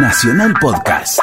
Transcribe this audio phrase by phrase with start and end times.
[0.00, 1.18] Nacional Podcast.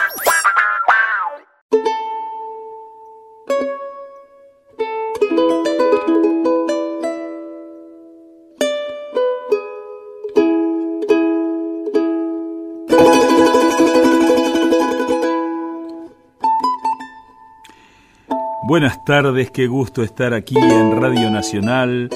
[18.68, 22.10] Buenas tardes, qué gusto estar aquí en Radio Nacional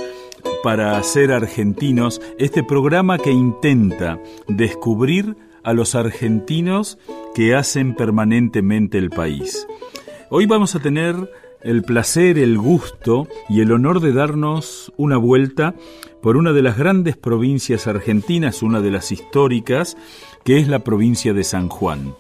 [0.62, 4.20] para ser argentinos, este programa que intenta
[4.50, 6.98] descubrir a los argentinos
[7.36, 9.68] que hacen permanentemente el país.
[10.32, 11.16] Hoy vamos a tener
[11.62, 15.76] el placer, el gusto y el honor de darnos una vuelta
[16.24, 19.96] por una de las grandes provincias argentinas, una de las históricas,
[20.44, 22.16] que es la provincia de San Juan.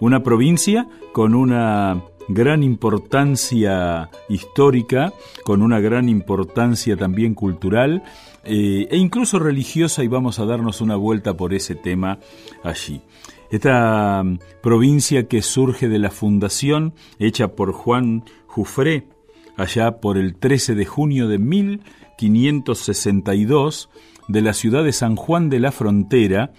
[0.00, 5.12] Una provincia con una gran importancia histórica,
[5.44, 8.04] con una gran importancia también cultural
[8.44, 12.18] eh, e incluso religiosa y vamos a darnos una vuelta por ese tema
[12.62, 13.00] allí.
[13.50, 19.08] Esta mm, provincia que surge de la fundación hecha por Juan Jufré
[19.56, 23.90] allá por el 13 de junio de 1562
[24.28, 26.52] de la ciudad de San Juan de la Frontera,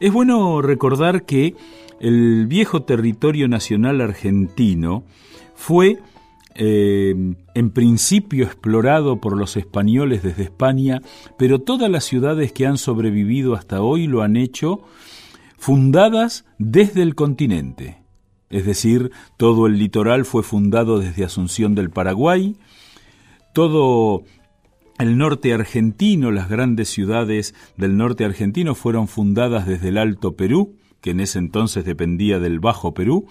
[0.00, 1.54] es bueno recordar que
[2.02, 5.04] el viejo territorio nacional argentino
[5.54, 6.00] fue
[6.56, 7.14] eh,
[7.54, 11.00] en principio explorado por los españoles desde España,
[11.38, 14.82] pero todas las ciudades que han sobrevivido hasta hoy lo han hecho
[15.56, 18.02] fundadas desde el continente.
[18.50, 22.56] Es decir, todo el litoral fue fundado desde Asunción del Paraguay,
[23.54, 24.24] todo
[24.98, 30.74] el norte argentino, las grandes ciudades del norte argentino fueron fundadas desde el Alto Perú,
[31.02, 33.26] que en ese entonces dependía del Bajo Perú,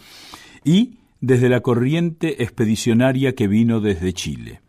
[0.64, 4.62] y desde la corriente expedicionaria que vino desde Chile.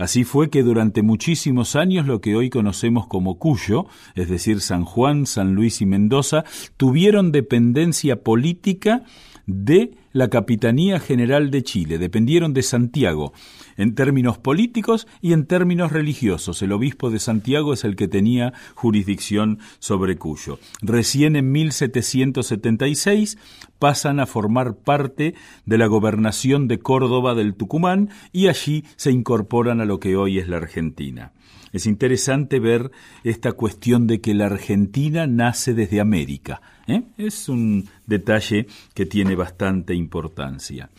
[0.00, 4.84] Así fue que durante muchísimos años lo que hoy conocemos como Cuyo, es decir, San
[4.84, 6.44] Juan, San Luis y Mendoza,
[6.78, 9.04] tuvieron dependencia política
[9.46, 13.32] de la Capitanía General de Chile, dependieron de Santiago,
[13.76, 16.62] en términos políticos y en términos religiosos.
[16.62, 20.58] El obispo de Santiago es el que tenía jurisdicción sobre Cuyo.
[20.82, 23.38] Recién en 1776
[23.78, 25.34] pasan a formar parte
[25.64, 30.38] de la gobernación de Córdoba del Tucumán y allí se incorporan a lo que hoy
[30.38, 31.32] es la Argentina.
[31.72, 32.90] Es interesante ver
[33.22, 36.60] esta cuestión de que la Argentina nace desde América.
[36.90, 37.02] ¿Eh?
[37.18, 40.90] Es un detalle que tiene bastante importancia.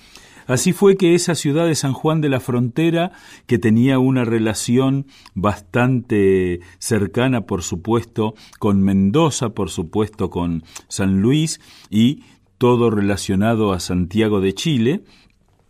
[0.48, 3.12] Así fue que esa ciudad de San Juan de la Frontera,
[3.46, 11.62] que tenía una relación bastante cercana, por supuesto, con Mendoza, por supuesto, con San Luis
[11.90, 12.24] y
[12.58, 15.04] todo relacionado a Santiago de Chile,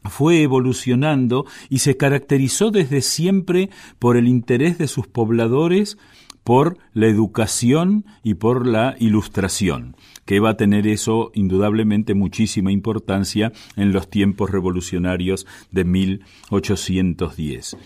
[0.03, 5.97] fue evolucionando y se caracterizó desde siempre por el interés de sus pobladores
[6.43, 9.95] por la educación y por la ilustración,
[10.25, 17.77] que va a tener eso indudablemente muchísima importancia en los tiempos revolucionarios de 1810.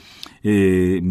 [0.44, 1.01] Eh,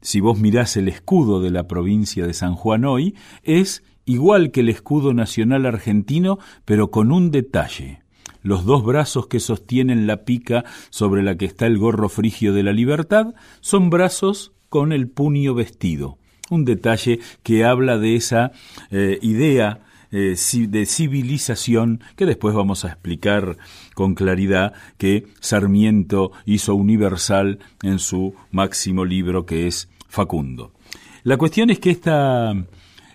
[0.00, 4.60] si vos mirás el escudo de la provincia de San Juan hoy, es igual que
[4.60, 8.00] el escudo nacional argentino, pero con un detalle
[8.42, 12.62] los dos brazos que sostienen la pica sobre la que está el gorro frigio de
[12.62, 16.18] la libertad son brazos con el puño vestido.
[16.48, 18.52] Un detalle que habla de esa
[18.90, 19.80] eh, idea
[20.12, 20.36] eh,
[20.68, 23.56] de civilización que después vamos a explicar
[23.94, 30.72] con claridad que Sarmiento hizo universal en su máximo libro que es Facundo.
[31.22, 32.54] La cuestión es que esta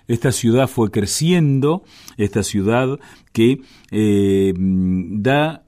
[0.07, 1.83] esta ciudad fue creciendo,
[2.17, 3.00] esta ciudad
[3.31, 5.63] que eh, da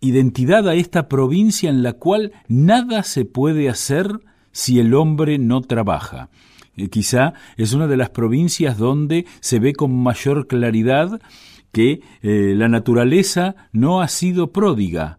[0.00, 4.20] identidad a esta provincia en la cual nada se puede hacer
[4.52, 6.28] si el hombre no trabaja.
[6.76, 11.20] Eh, quizá es una de las provincias donde se ve con mayor claridad
[11.72, 15.18] que eh, la naturaleza no ha sido pródiga.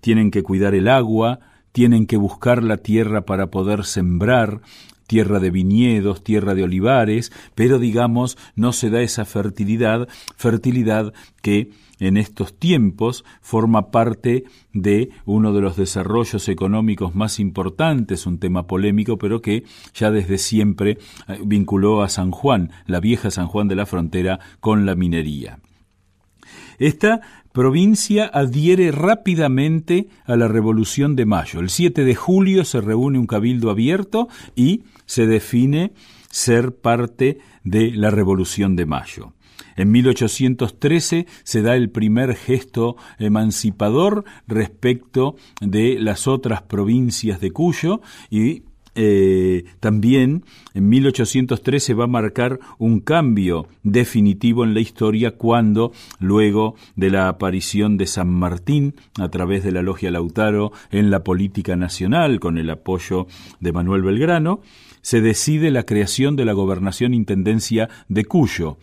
[0.00, 1.40] Tienen que cuidar el agua,
[1.72, 4.60] tienen que buscar la tierra para poder sembrar,
[5.06, 11.12] tierra de viñedos, tierra de olivares, pero digamos no se da esa fertilidad, fertilidad
[11.42, 18.38] que en estos tiempos forma parte de uno de los desarrollos económicos más importantes, un
[18.38, 19.64] tema polémico, pero que
[19.94, 20.98] ya desde siempre
[21.28, 25.58] eh, vinculó a San Juan, la vieja San Juan de la Frontera, con la minería.
[26.78, 27.20] Esta
[27.52, 31.60] provincia adhiere rápidamente a la Revolución de Mayo.
[31.60, 35.92] El 7 de julio se reúne un cabildo abierto y se define
[36.30, 39.32] ser parte de la Revolución de Mayo.
[39.76, 48.00] En 1813 se da el primer gesto emancipador respecto de las otras provincias de Cuyo
[48.30, 48.62] y
[48.98, 56.76] eh, también en 1813 va a marcar un cambio definitivo en la historia cuando, luego
[56.96, 61.76] de la aparición de San Martín a través de la Logia Lautaro en la política
[61.76, 63.26] nacional con el apoyo
[63.60, 64.62] de Manuel Belgrano,
[65.02, 68.78] se decide la creación de la gobernación intendencia de Cuyo.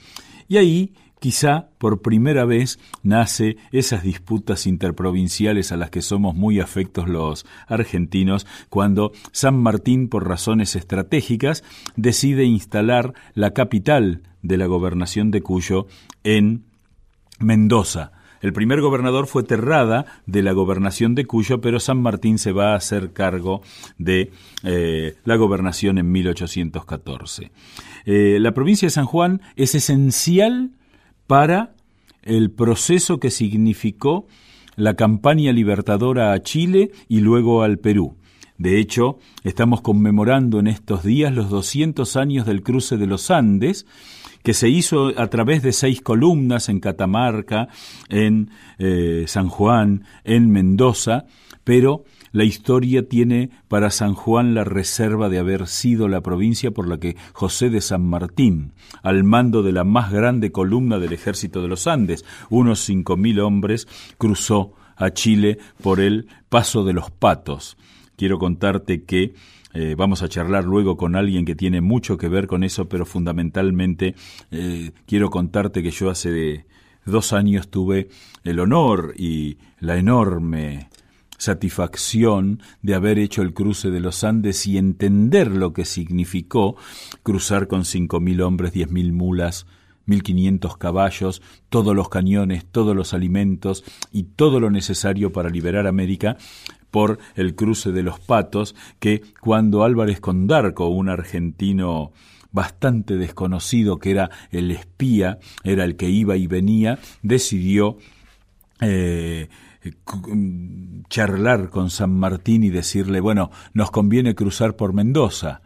[0.54, 6.60] Y ahí Quizá por primera vez nace esas disputas interprovinciales a las que somos muy
[6.60, 11.64] afectos los argentinos cuando San Martín, por razones estratégicas,
[11.96, 15.88] decide instalar la capital de la gobernación de Cuyo
[16.26, 16.66] en
[17.40, 18.12] Mendoza.
[18.42, 22.74] El primer gobernador fue Terrada de la gobernación de Cuyo, pero San Martín se va
[22.74, 23.62] a hacer cargo
[23.98, 24.34] de
[24.64, 27.52] eh, la gobernación en 1814.
[28.06, 30.72] Eh, la provincia de San Juan es esencial
[31.28, 31.74] para
[32.22, 34.28] el proceso que significó
[34.76, 38.16] la campaña libertadora a Chile y luego al Perú.
[38.58, 43.86] De hecho, estamos conmemorando en estos días los 200 años del cruce de los Andes,
[44.44, 47.70] que se hizo a través de seis columnas en Catamarca,
[48.10, 51.26] en eh, San Juan, en Mendoza,
[51.64, 52.04] pero
[52.34, 56.98] la historia tiene para San Juan la reserva de haber sido la provincia por la
[56.98, 61.68] que José de San Martín, al mando de la más grande columna del ejército de
[61.68, 63.88] los Andes, unos cinco mil hombres,
[64.18, 67.78] cruzó a Chile por el Paso de los Patos.
[68.16, 69.36] Quiero contarte que
[69.76, 73.06] eh, vamos a charlar luego con alguien que tiene mucho que ver con eso, pero
[73.06, 74.16] fundamentalmente
[74.50, 76.66] eh, quiero contarte que yo hace
[77.06, 78.10] dos años tuve
[78.44, 80.90] el honor y la enorme
[81.38, 86.76] satisfacción de haber hecho el cruce de los Andes y entender lo que significó
[87.24, 89.66] cruzar con cinco mil hombres, diez mil mulas,
[90.06, 95.88] mil quinientos caballos, todos los cañones, todos los alimentos y todo lo necesario para liberar
[95.88, 96.38] América
[96.92, 102.12] por el cruce de los patos, que cuando Álvarez Condarco, un argentino
[102.52, 107.98] bastante desconocido que era el espía, era el que iba y venía, decidió
[108.80, 109.50] eh,
[111.10, 115.62] charlar con San Martín y decirle, bueno, nos conviene cruzar por Mendoza,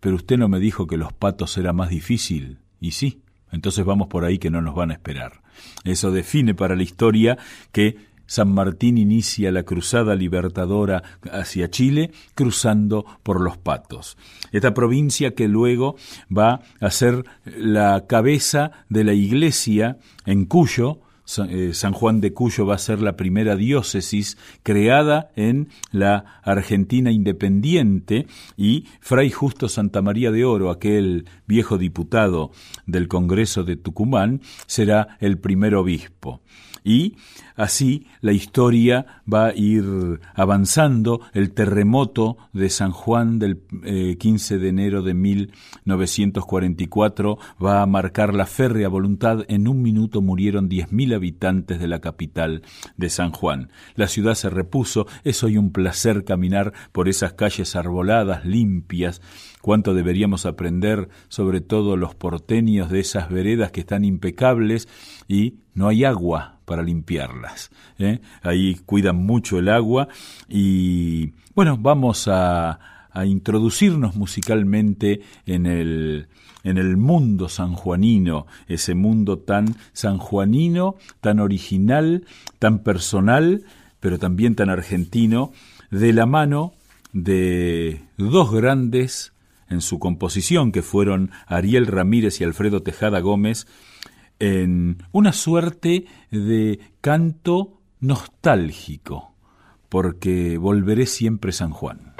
[0.00, 2.58] pero usted no me dijo que los patos era más difícil.
[2.80, 3.22] Y sí,
[3.52, 5.42] entonces vamos por ahí que no nos van a esperar.
[5.84, 7.38] Eso define para la historia
[7.70, 14.16] que San Martín inicia la cruzada libertadora hacia Chile cruzando por los patos.
[14.52, 15.96] Esta provincia que luego
[16.34, 22.66] va a ser la cabeza de la iglesia en Cuyo, eh, San Juan de Cuyo
[22.66, 28.26] va a ser la primera diócesis creada en la Argentina independiente
[28.56, 32.50] y Fray Justo Santa María de Oro, aquel viejo diputado
[32.86, 36.42] del Congreso de Tucumán, será el primer obispo
[36.84, 37.16] y
[37.56, 41.20] así la historia va a ir avanzando.
[41.32, 43.62] El terremoto de San Juan del
[44.18, 49.44] 15 eh, de enero de 1944 va a marcar la férrea voluntad.
[49.48, 52.62] En un minuto murieron 10.000 habitantes de la capital
[52.96, 53.70] de San Juan.
[53.94, 55.06] La ciudad se repuso.
[55.24, 59.22] Es hoy un placer caminar por esas calles arboladas, limpias,
[59.60, 64.88] cuánto deberíamos aprender sobre todo los porteños de esas veredas que están impecables
[65.28, 67.70] y no hay agua para limpiarlas.
[67.98, 68.20] ¿eh?
[68.40, 70.08] Ahí cuidan mucho el agua
[70.48, 76.28] y bueno, vamos a, a introducirnos musicalmente en el,
[76.64, 82.24] en el mundo sanjuanino, ese mundo tan sanjuanino, tan original,
[82.58, 83.64] tan personal,
[84.00, 85.52] pero también tan argentino,
[85.90, 86.72] de la mano
[87.12, 89.34] de dos grandes
[89.68, 93.66] en su composición, que fueron Ariel Ramírez y Alfredo Tejada Gómez,
[94.42, 99.36] en una suerte de canto nostálgico,
[99.88, 102.11] porque volveré siempre San Juan.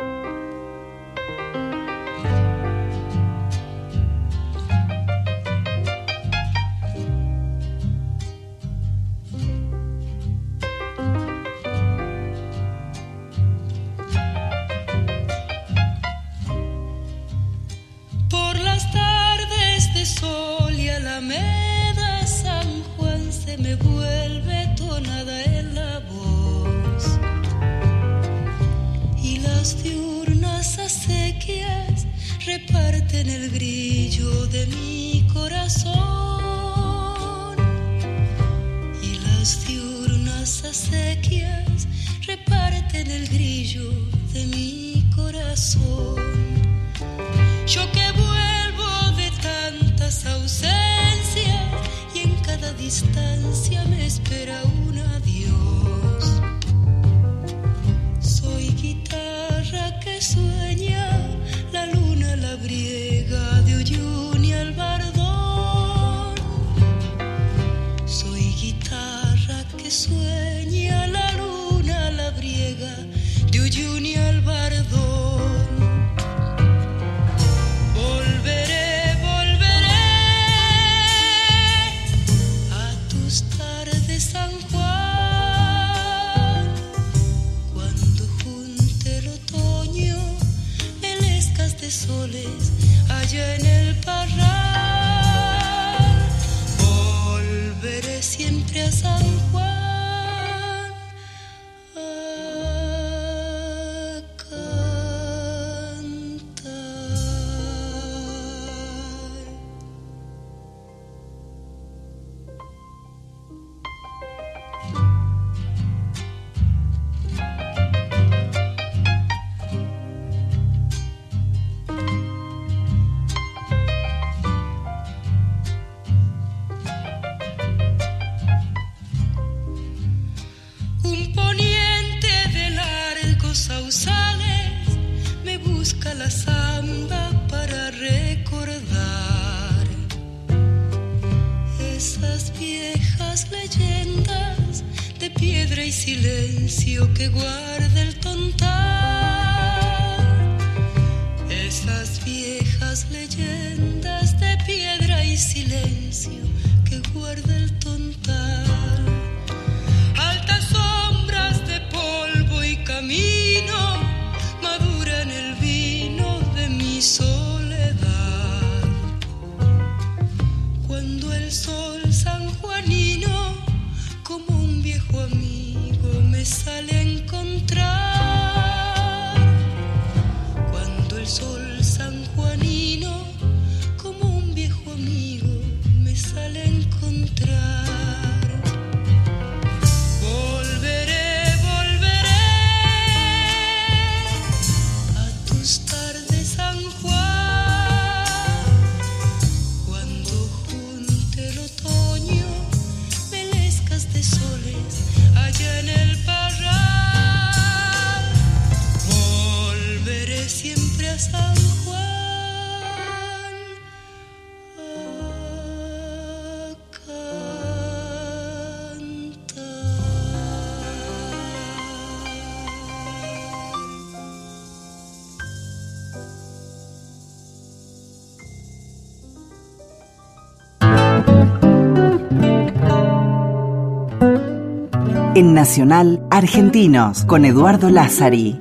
[235.63, 238.59] Nacional Argentinos con Eduardo Lázari.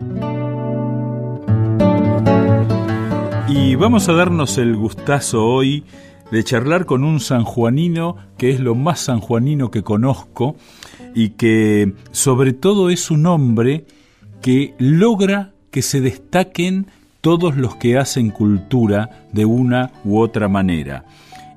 [3.48, 5.84] Y vamos a darnos el gustazo hoy
[6.32, 10.56] de charlar con un sanjuanino que es lo más sanjuanino que conozco
[11.16, 13.86] y que sobre todo es un hombre
[14.40, 16.86] que logra que se destaquen
[17.22, 21.06] todos los que hacen cultura de una u otra manera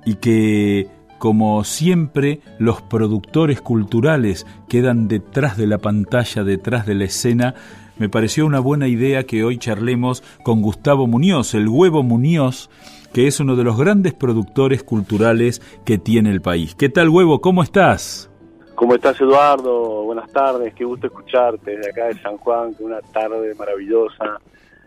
[0.06, 7.04] y que como siempre, los productores culturales quedan detrás de la pantalla, detrás de la
[7.04, 7.54] escena.
[7.98, 12.68] Me pareció una buena idea que hoy charlemos con Gustavo Muñoz, el huevo Muñoz,
[13.12, 16.74] que es uno de los grandes productores culturales que tiene el país.
[16.74, 17.40] ¿Qué tal, huevo?
[17.40, 18.30] ¿Cómo estás?
[18.74, 20.02] ¿Cómo estás, Eduardo?
[20.02, 24.40] Buenas tardes, qué gusto escucharte desde acá de San Juan, una tarde maravillosa,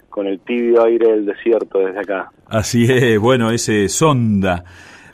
[0.09, 2.29] con el tibio aire del desierto desde acá.
[2.47, 4.65] Así es, bueno, ese sonda.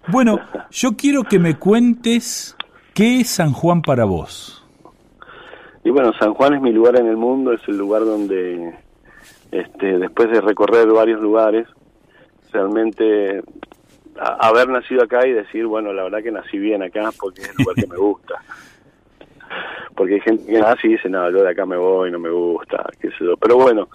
[0.07, 2.57] Bueno, yo quiero que me cuentes
[2.93, 4.63] qué es San Juan para vos.
[5.85, 8.73] Y bueno, San Juan es mi lugar en el mundo, es el lugar donde,
[9.51, 11.67] este, después de recorrer varios lugares,
[12.51, 13.43] realmente
[14.19, 17.55] haber nacido acá y decir, bueno, la verdad que nací bien acá porque es el
[17.59, 18.35] lugar que me gusta.
[19.95, 22.31] Porque hay gente que nace y dice, no, yo de acá me voy, no me
[22.31, 23.37] gusta, qué sé yo.
[23.37, 23.89] Pero bueno,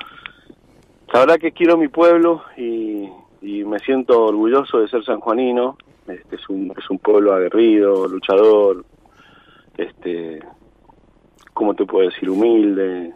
[1.12, 3.08] la verdad que quiero mi pueblo y,
[3.42, 5.76] y me siento orgulloso de ser sanjuanino
[6.08, 8.84] este es un, es un pueblo aguerrido, luchador,
[9.76, 10.40] este,
[11.52, 12.28] ¿cómo te puedo decir?
[12.30, 13.12] Humilde,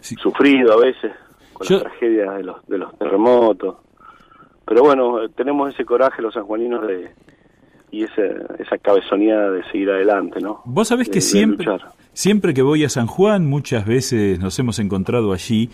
[0.00, 1.12] sufrido a veces
[1.52, 3.76] con las tragedias de los, de los terremotos.
[4.64, 7.10] Pero bueno, tenemos ese coraje los sanjuaninos de,
[7.90, 8.22] y esa,
[8.58, 10.62] esa cabezonía de seguir adelante, ¿no?
[10.64, 11.66] Vos sabés que siempre,
[12.12, 15.68] siempre que voy a San Juan, muchas veces nos hemos encontrado allí,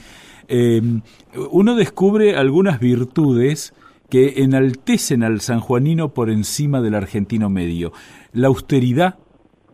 [0.48, 0.80] eh,
[1.50, 3.72] uno descubre algunas virtudes
[4.08, 7.92] que enaltecen al sanjuanino por encima del argentino medio.
[8.32, 9.18] La austeridad,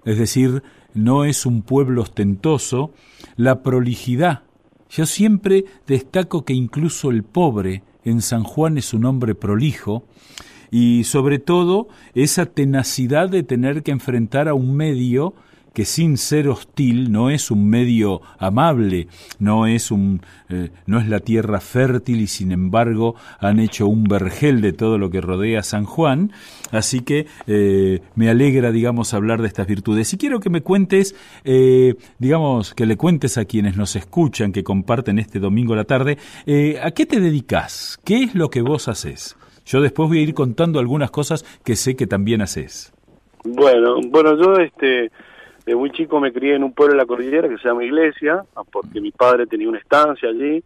[0.04, 0.62] es decir,
[0.92, 2.92] no es un pueblo ostentoso,
[3.36, 4.42] la prolijidad.
[4.90, 10.04] Yo siempre destaco que incluso el pobre en San Juan es un hombre prolijo,
[10.70, 15.34] y sobre todo esa tenacidad de tener que enfrentar a un medio
[15.74, 19.08] que sin ser hostil no es un medio amable,
[19.40, 24.04] no es un eh, no es la tierra fértil y sin embargo han hecho un
[24.04, 26.32] vergel de todo lo que rodea San Juan,
[26.70, 31.16] así que eh, me alegra digamos hablar de estas virtudes y quiero que me cuentes
[31.44, 35.84] eh, digamos que le cuentes a quienes nos escuchan que comparten este domingo a la
[35.84, 36.18] tarde
[36.82, 39.36] a qué te dedicas, qué es lo que vos haces.
[39.66, 42.92] Yo después voy a ir contando algunas cosas que sé que también haces.
[43.44, 45.10] Bueno, bueno, yo este
[45.66, 48.44] de muy chico me crié en un pueblo de la cordillera que se llama Iglesia,
[48.54, 50.62] ah, porque mi padre tenía una estancia allí,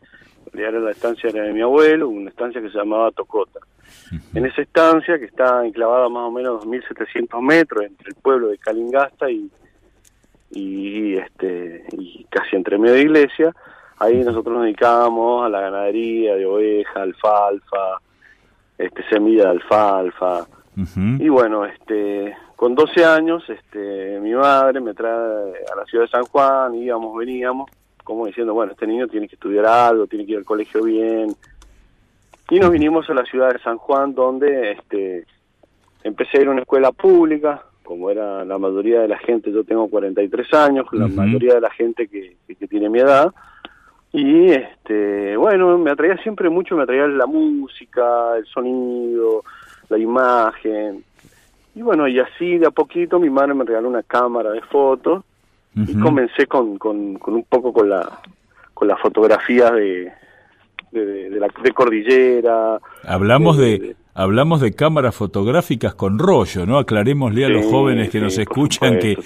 [0.55, 3.61] era la estancia era de mi abuelo, una estancia que se llamaba Tocota.
[4.35, 8.59] En esa estancia, que está enclavada más o menos 2.700 metros entre el pueblo de
[8.59, 9.50] Calingasta y,
[10.50, 13.55] y, este y casi entre medio de iglesia,
[13.99, 18.00] ahí nosotros nos dedicábamos a la ganadería de oveja, alfalfa,
[18.76, 20.47] este semilla de alfalfa.
[21.19, 26.11] Y bueno, este con 12 años, este mi madre me trae a la ciudad de
[26.11, 27.71] San Juan, íbamos, veníamos,
[28.03, 31.37] como diciendo, bueno, este niño tiene que estudiar algo, tiene que ir al colegio bien.
[32.50, 35.25] Y nos vinimos a la ciudad de San Juan, donde este
[36.03, 39.62] empecé a ir a una escuela pública, como era la mayoría de la gente, yo
[39.62, 43.33] tengo 43 años, la mayoría de la gente que, que, tiene mi edad,
[44.11, 49.45] y este bueno, me atraía siempre mucho, me atraía la música, el sonido,
[49.88, 51.05] la imagen,
[51.78, 55.23] y bueno, y así de a poquito mi madre me regaló una cámara de fotos,
[55.76, 58.20] y comencé con, con, con, un poco con la
[58.75, 60.12] con las fotografías de,
[60.90, 62.80] de, de, la, de cordillera.
[63.04, 66.78] Hablamos de hablamos de cámaras fotográficas con rollo, ¿no?
[66.78, 69.16] Aclarémosle a los jóvenes que nos escuchan que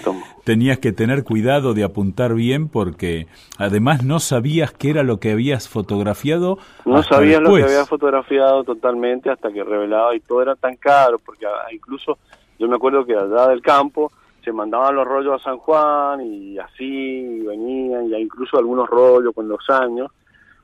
[0.43, 3.25] tenías que tener cuidado de apuntar bien porque
[3.57, 6.59] además no sabías qué era lo que habías fotografiado.
[6.85, 11.17] No sabías lo que había fotografiado totalmente hasta que revelaba y todo era tan caro
[11.17, 12.19] porque incluso
[12.59, 14.11] yo me acuerdo que allá del campo
[14.43, 19.47] se mandaban los rollos a San Juan y así venían, ya incluso algunos rollos con
[19.47, 20.11] los años.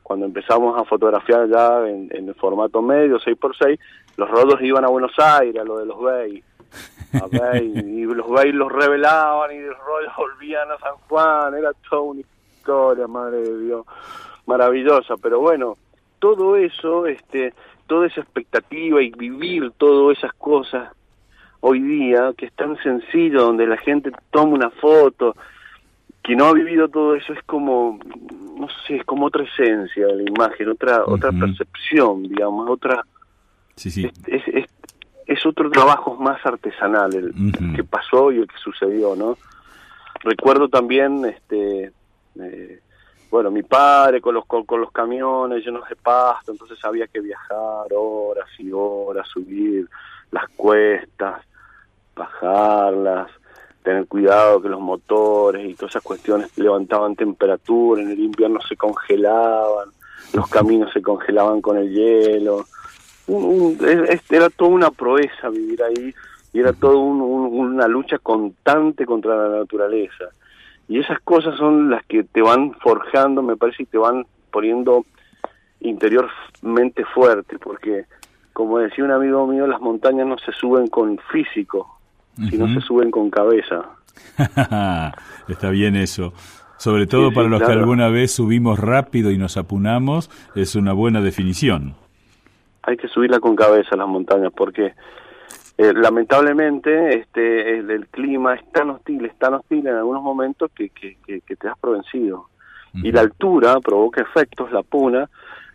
[0.03, 3.79] Cuando empezamos a fotografiar ya en, el formato medio, 6x6,
[4.17, 6.43] los rollos iban a Buenos Aires, a lo de los Bay.
[7.61, 12.21] y los Bay los revelaban y los rollos volvían a San Juan, era toda una
[12.21, 13.85] historia, madre de Dios,
[14.45, 15.75] maravillosa, pero bueno,
[16.19, 17.53] todo eso, este,
[17.87, 20.89] toda esa expectativa y vivir todas esas cosas
[21.61, 25.35] hoy día, que es tan sencillo, donde la gente toma una foto,
[26.23, 27.99] que no ha vivido todo eso es como,
[28.57, 33.05] no sé, es como otra esencia de la imagen, otra otra percepción, digamos, otra...
[33.75, 34.11] Sí, sí.
[34.27, 34.65] Es, es,
[35.25, 39.37] es, otro trabajo más artesanal el, que pasó y el que sucedió, ¿no?
[40.21, 41.93] Recuerdo también, este,
[42.41, 42.79] eh,
[43.31, 47.21] bueno, mi padre con los, con, con, los camiones llenos de pasto, entonces había que
[47.21, 49.87] viajar horas y horas, subir
[50.31, 51.41] las cuestas,
[52.19, 53.31] bajarlas,
[53.83, 58.75] tener cuidado que los motores y todas esas cuestiones levantaban temperatura, en el invierno se
[58.75, 59.89] congelaban,
[60.33, 62.65] los caminos se congelaban con el hielo.
[64.29, 66.13] era toda una proeza vivir ahí
[66.53, 70.25] y era toda una lucha constante contra la naturaleza.
[70.87, 75.05] Y esas cosas son las que te van forjando, me parece, y te van poniendo
[75.81, 78.05] interiormente fuerte, porque
[78.53, 81.98] como decía un amigo mío, las montañas no se suben con físico,
[82.35, 83.83] si no se suben con cabeza.
[85.47, 86.33] Está bien eso.
[86.77, 91.19] Sobre todo para los que alguna vez subimos rápido y nos apunamos, es una buena
[91.19, 91.93] definición.
[92.83, 94.93] Hay que subirla con cabeza las montañas porque
[95.77, 100.89] eh, lamentablemente este el, clima es tan hostil, es tan hostil en algunos momentos que,
[100.89, 102.47] que, te has provencido.
[102.93, 105.29] Y la altura provoca efectos, la puna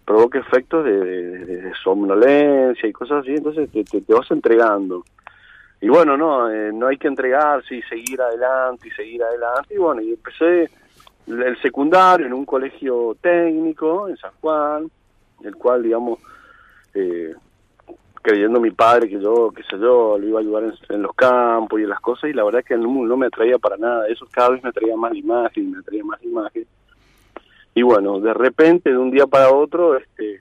[0.07, 5.05] provoca efectos de, somnolencia y cosas así, entonces te, te vas entregando
[5.85, 9.75] y bueno, no, eh, no hay que entregarse y seguir adelante y seguir adelante.
[9.75, 10.71] Y bueno, y empecé
[11.27, 14.91] el secundario en un colegio técnico en San Juan,
[15.43, 16.21] el cual, digamos,
[16.95, 17.35] eh,
[18.23, 21.79] creyendo mi padre que yo, qué sé yo, lo iba a ayudar en, los campos
[21.79, 24.09] y en las cosas, y la verdad es que no, no me atraía para nada.
[24.09, 26.67] Eso cada vez me atraía más imagen, me atraía más imagen.
[27.75, 30.41] Y bueno, de repente, de un día para otro, este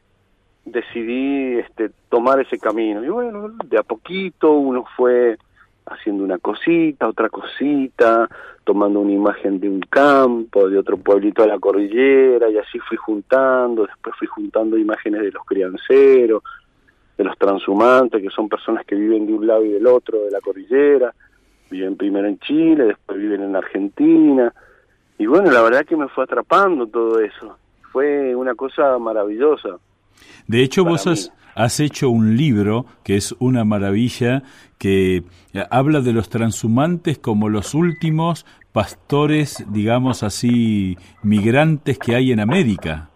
[0.65, 3.03] decidí este, tomar ese camino.
[3.03, 5.37] Y bueno, de a poquito uno fue
[5.85, 8.29] haciendo una cosita, otra cosita,
[8.63, 12.97] tomando una imagen de un campo, de otro pueblito de la cordillera, y así fui
[12.97, 16.41] juntando, después fui juntando imágenes de los crianceros,
[17.17, 20.31] de los transhumantes, que son personas que viven de un lado y del otro de
[20.31, 21.13] la cordillera,
[21.69, 24.53] viven primero en Chile, después viven en Argentina,
[25.17, 27.57] y bueno, la verdad que me fue atrapando todo eso,
[27.91, 29.77] fue una cosa maravillosa.
[30.47, 34.43] De hecho, vos has, hecho un libro que es una maravilla,
[34.77, 35.23] que
[35.53, 42.39] eh, habla de los transhumantes como los últimos pastores, digamos así, migrantes que hay en
[42.39, 43.09] América.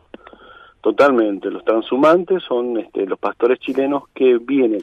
[0.81, 4.81] Totalmente, los transhumantes son este, los pastores chilenos que vienen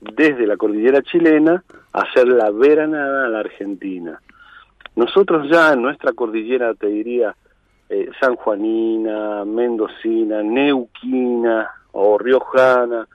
[0.00, 4.20] desde la cordillera chilena a hacer la veranada a la Argentina.
[4.96, 7.34] Nosotros ya en nuestra cordillera, te diría,
[7.88, 13.06] eh, sanjuanina, mendocina, neuquina o riojana,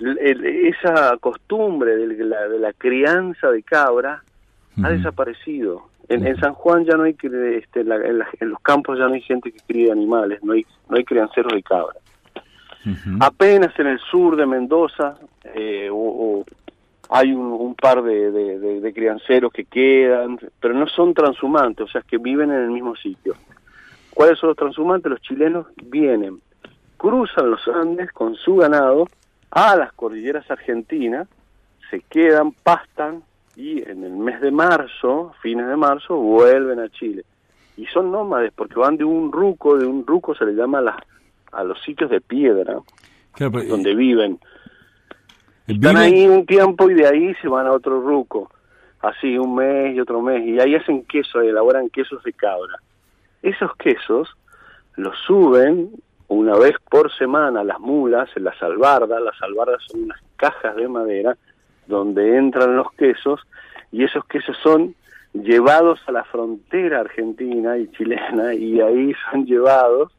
[0.00, 4.22] esa costumbre de la, de la crianza de cabra
[4.82, 5.88] ha desaparecido.
[6.08, 9.58] En, San Juan ya no hay, este, en, los campos ya no hay gente que
[9.66, 11.96] cría animales, no hay, no hay crianceros de cabra.
[13.20, 15.16] Apenas en el sur de Mendoza
[15.54, 16.44] eh, o,
[17.10, 22.18] hay un, par de, de, crianceros que quedan, pero no son transhumantes, o sea, que
[22.18, 23.34] viven en el mismo sitio.
[24.18, 25.12] ¿Cuáles son los transhumantes?
[25.12, 26.40] Los chilenos vienen,
[26.96, 29.06] cruzan los Andes con su ganado
[29.52, 31.28] a las cordilleras argentinas,
[31.88, 33.22] se quedan, pastan
[33.54, 37.24] y en el mes de marzo, fines de marzo, vuelven a Chile.
[37.76, 41.56] Y son nómades porque van de un ruco, de un ruco se le llama a,
[41.56, 42.76] a los sitios de piedra,
[43.38, 44.40] donde viven.
[45.68, 48.50] Están ahí un tiempo y de ahí se van a otro ruco,
[49.00, 52.80] así un mes y otro mes, y ahí hacen queso, elaboran quesos de cabra.
[53.42, 54.36] Esos quesos
[54.96, 55.90] los suben
[56.28, 60.88] una vez por semana las mulas en las albardas, las albardas son unas cajas de
[60.88, 61.36] madera
[61.86, 63.40] donde entran los quesos
[63.90, 64.94] y esos quesos son
[65.32, 70.12] llevados a la frontera argentina y chilena y ahí son llevados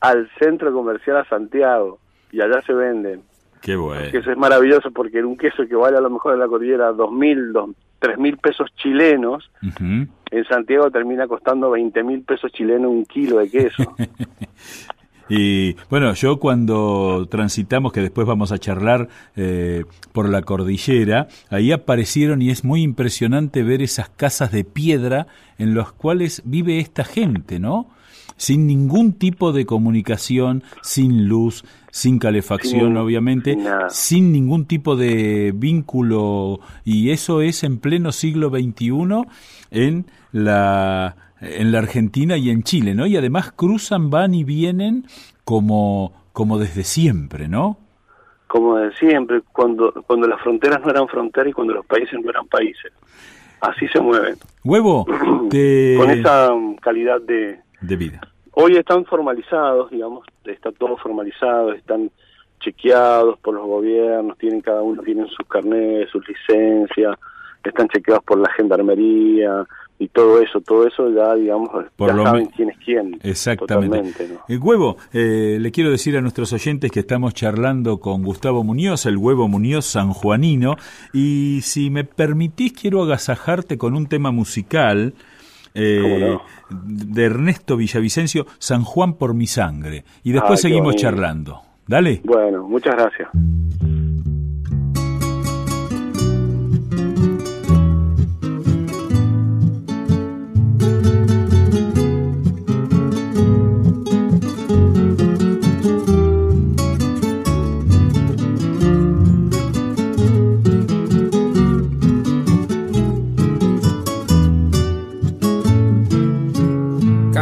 [0.00, 1.98] al centro comercial a Santiago
[2.32, 3.22] y allá se venden.
[3.60, 4.02] Qué bueno.
[4.12, 7.12] Eso es maravilloso porque un queso que vale a lo mejor en la cordillera dos
[7.12, 7.52] mil,
[8.00, 13.50] tres mil pesos chilenos, en Santiago termina costando veinte mil pesos chilenos un kilo de
[13.50, 13.94] queso.
[15.30, 21.70] Y bueno, yo cuando transitamos, que después vamos a charlar eh, por la cordillera, ahí
[21.70, 27.04] aparecieron y es muy impresionante ver esas casas de piedra en las cuales vive esta
[27.04, 27.88] gente, ¿no?
[28.36, 33.56] Sin ningún tipo de comunicación, sin luz, sin calefacción, obviamente,
[33.88, 39.26] sin ningún tipo de vínculo, y eso es en pleno siglo XXI
[39.70, 43.06] en la en la Argentina y en Chile, ¿no?
[43.06, 45.04] Y además cruzan, van y vienen
[45.44, 47.78] como, como desde siempre, ¿no?
[48.46, 52.30] Como de siempre, cuando, cuando las fronteras no eran fronteras y cuando los países no
[52.30, 52.92] eran países.
[53.60, 54.36] Así se mueven.
[54.64, 56.50] Huevo, Con esa
[56.80, 57.60] calidad de...
[57.80, 58.20] De vida.
[58.52, 62.10] Hoy están formalizados, digamos, está todo formalizado, están
[62.60, 67.16] chequeados por los gobiernos, tienen cada uno tienen sus carnets, sus licencias,
[67.64, 69.64] están chequeados por la gendarmería,
[70.00, 73.20] y todo eso, todo eso ya, digamos, ya saben quién es quién.
[73.22, 74.30] Exactamente.
[74.48, 79.04] El huevo, eh, le quiero decir a nuestros oyentes que estamos charlando con Gustavo Muñoz,
[79.04, 80.76] el huevo Muñoz sanjuanino,
[81.12, 85.12] y si me permitís quiero agasajarte con un tema musical.
[85.72, 86.36] Eh,
[86.68, 90.02] de Ernesto Villavicencio, San Juan por mi sangre.
[90.24, 91.60] Y después seguimos charlando.
[91.86, 92.22] Dale.
[92.24, 93.28] Bueno, muchas gracias.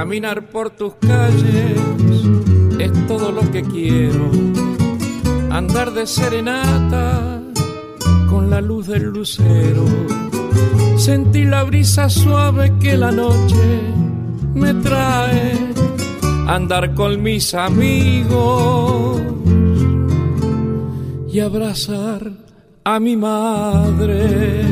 [0.09, 1.79] Caminar por tus calles
[2.79, 4.31] es todo lo que quiero.
[5.51, 7.42] Andar de serenata
[8.31, 9.85] con la luz del lucero.
[10.97, 13.83] Sentir la brisa suave que la noche
[14.55, 15.75] me trae.
[16.47, 19.21] Andar con mis amigos
[21.31, 22.33] y abrazar
[22.83, 24.62] a mi madre.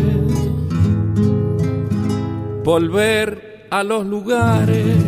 [2.64, 5.05] Volver a los lugares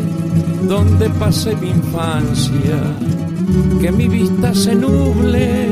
[0.68, 2.78] donde pasé mi infancia,
[3.80, 5.68] que mi vista se nuble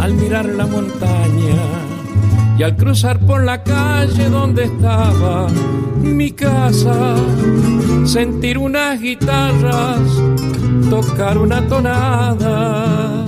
[0.00, 1.62] al mirar la montaña
[2.58, 5.46] y al cruzar por la calle donde estaba
[6.02, 7.14] mi casa,
[8.04, 10.00] sentir unas guitarras,
[10.90, 13.24] tocar una tonada.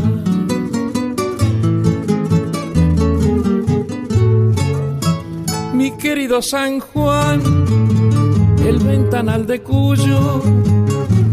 [5.74, 7.40] Mi querido San Juan,
[8.66, 10.42] el ventanal de Cuyo,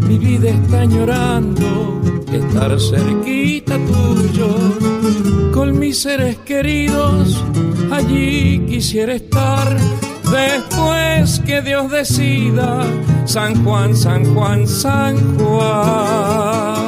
[0.06, 2.00] mi vida está llorando
[2.32, 4.48] estar cerquita tuyo.
[5.52, 7.42] Con mis seres queridos,
[7.90, 9.76] allí quisiera estar.
[10.30, 12.84] Después que Dios decida,
[13.24, 16.79] San Juan, San Juan, San Juan.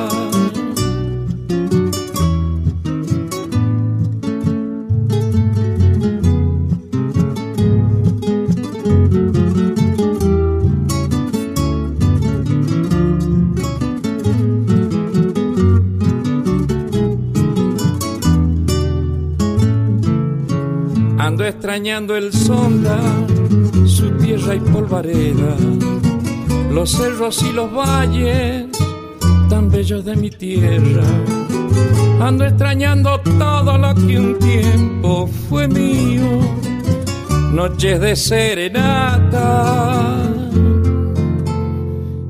[21.72, 23.00] Extrañando el sonda,
[23.86, 25.56] su tierra y polvareda,
[26.70, 28.66] los cerros y los valles
[29.48, 31.02] tan bellos de mi tierra,
[32.20, 36.40] ando extrañando todo lo que un tiempo fue mío,
[37.54, 39.50] noches de serenata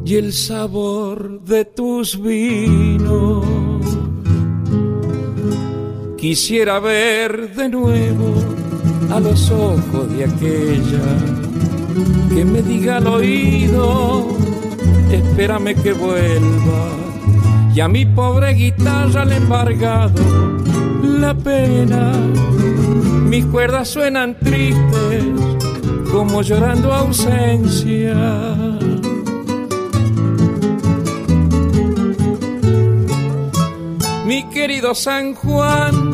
[0.05, 3.45] y el sabor de tus vinos.
[6.17, 8.52] Quisiera ver de nuevo
[9.13, 11.19] a los ojos de aquella
[12.35, 14.29] que me diga al oído,
[15.11, 16.89] espérame que vuelva.
[17.75, 20.23] Y a mi pobre guitarra le embargado
[21.03, 22.13] la pena.
[23.29, 25.25] Mis cuerdas suenan tristes,
[26.11, 28.15] como llorando ausencia.
[34.25, 36.13] Mi querido San Juan,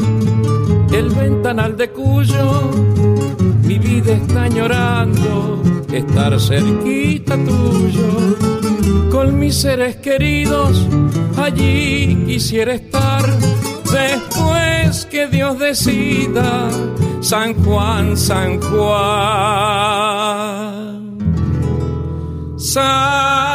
[0.92, 2.70] el ventanal de Cuyo,
[3.64, 8.09] mi vida está llorando estar cerquita tuyo.
[9.11, 10.87] Con mis seres queridos,
[11.37, 13.24] allí quisiera estar.
[13.90, 16.68] Después que Dios decida,
[17.20, 19.59] San Juan, San Juan.
[22.57, 23.47] San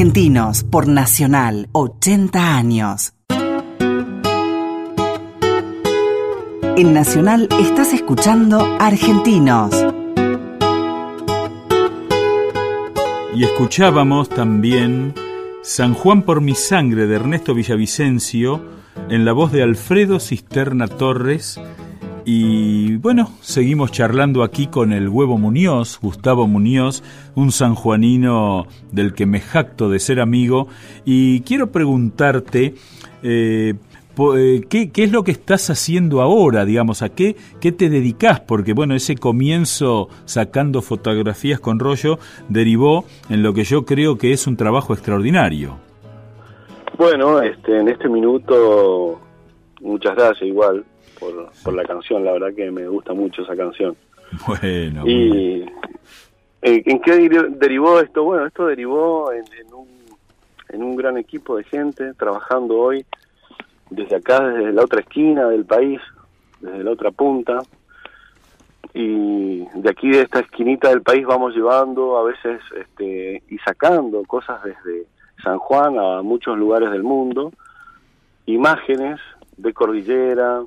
[0.00, 3.12] Argentinos por Nacional, 80 años.
[6.78, 9.74] En Nacional estás escuchando Argentinos.
[13.34, 15.12] Y escuchábamos también
[15.62, 18.64] San Juan por mi sangre de Ernesto Villavicencio
[19.10, 21.60] en la voz de Alfredo Cisterna Torres.
[22.24, 27.02] Y bueno, seguimos charlando aquí con el huevo Muñoz, Gustavo Muñoz,
[27.34, 30.68] un sanjuanino del que me jacto de ser amigo.
[31.04, 32.74] Y quiero preguntarte,
[33.22, 33.74] eh,
[34.36, 36.64] eh, ¿qué, qué es lo que estás haciendo ahora?
[36.66, 38.40] Digamos, ¿a qué, qué te dedicas?
[38.40, 44.32] Porque bueno, ese comienzo sacando fotografías con rollo derivó en lo que yo creo que
[44.32, 45.78] es un trabajo extraordinario.
[46.98, 49.18] Bueno, este, en este minuto,
[49.80, 50.84] muchas gracias igual
[51.20, 53.96] por, por la canción, la verdad que me gusta mucho esa canción.
[54.46, 55.02] Bueno.
[55.06, 55.62] ¿Y
[56.62, 58.22] eh, en qué deri- derivó esto?
[58.24, 59.88] Bueno, esto derivó en, en un,
[60.68, 63.04] en un gran equipo de gente trabajando hoy
[63.90, 66.00] desde acá, desde la otra esquina del país,
[66.60, 67.58] desde la otra punta.
[68.94, 74.22] Y de aquí, de esta esquinita del país, vamos llevando a veces este, y sacando
[74.24, 75.06] cosas desde
[75.42, 77.52] San Juan a muchos lugares del mundo,
[78.46, 79.18] imágenes
[79.56, 80.62] de cordillera,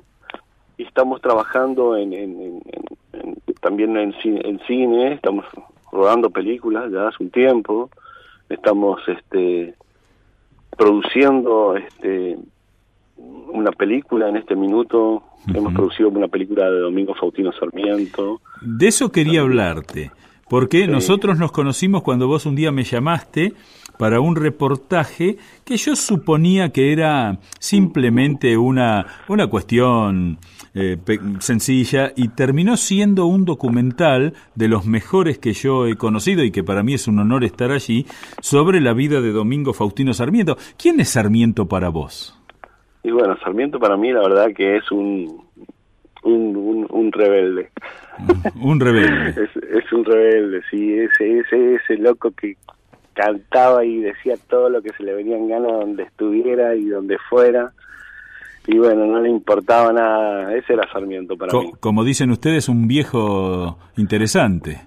[0.78, 2.62] y estamos trabajando en, en- en-
[3.12, 5.44] en- también en, ci- en cine, estamos
[5.92, 7.88] rodando películas ya hace un tiempo,
[8.48, 9.74] estamos este
[10.76, 12.36] produciendo este
[13.16, 15.22] una película en este minuto,
[15.54, 20.10] hemos producido una película de Domingo Faustino Sarmiento, De eso quería hablarte,
[20.50, 23.52] porque nosotros nos conocimos cuando vos un día me llamaste
[23.98, 30.38] para un reportaje que yo suponía que era simplemente una, una cuestión
[30.74, 30.96] eh,
[31.40, 36.64] sencilla y terminó siendo un documental de los mejores que yo he conocido y que
[36.64, 38.06] para mí es un honor estar allí
[38.40, 40.56] sobre la vida de Domingo Faustino Sarmiento.
[40.76, 42.38] ¿Quién es Sarmiento para vos?
[43.04, 45.44] y bueno, Sarmiento para mí la verdad que es un
[46.24, 47.68] un, un, un rebelde.
[48.60, 49.42] Un rebelde.
[49.42, 52.56] Es, es un rebelde, sí, ese, ese, ese loco que
[53.14, 57.16] cantaba y decía todo lo que se le venía en gana donde estuviera y donde
[57.30, 57.72] fuera.
[58.66, 61.70] Y bueno, no le importaba nada, ese era Sarmiento para mí.
[61.70, 64.80] Co- como dicen ustedes, un viejo interesante.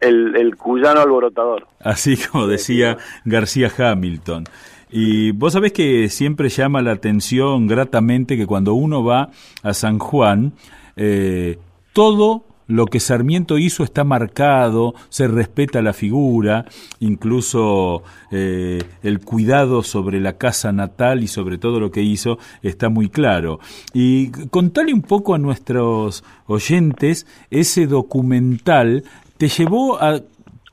[0.00, 1.66] El, el cuyano alborotador.
[1.80, 4.44] Así como decía García Hamilton.
[4.90, 9.30] Y vos sabés que siempre llama la atención gratamente que cuando uno va
[9.64, 10.52] a San Juan,
[10.96, 11.58] eh,
[11.92, 16.64] todo lo que Sarmiento hizo está marcado, se respeta la figura,
[17.00, 22.88] incluso eh, el cuidado sobre la casa natal y sobre todo lo que hizo está
[22.88, 23.58] muy claro.
[23.92, 29.04] Y contale un poco a nuestros oyentes, ese documental
[29.36, 30.20] te llevó a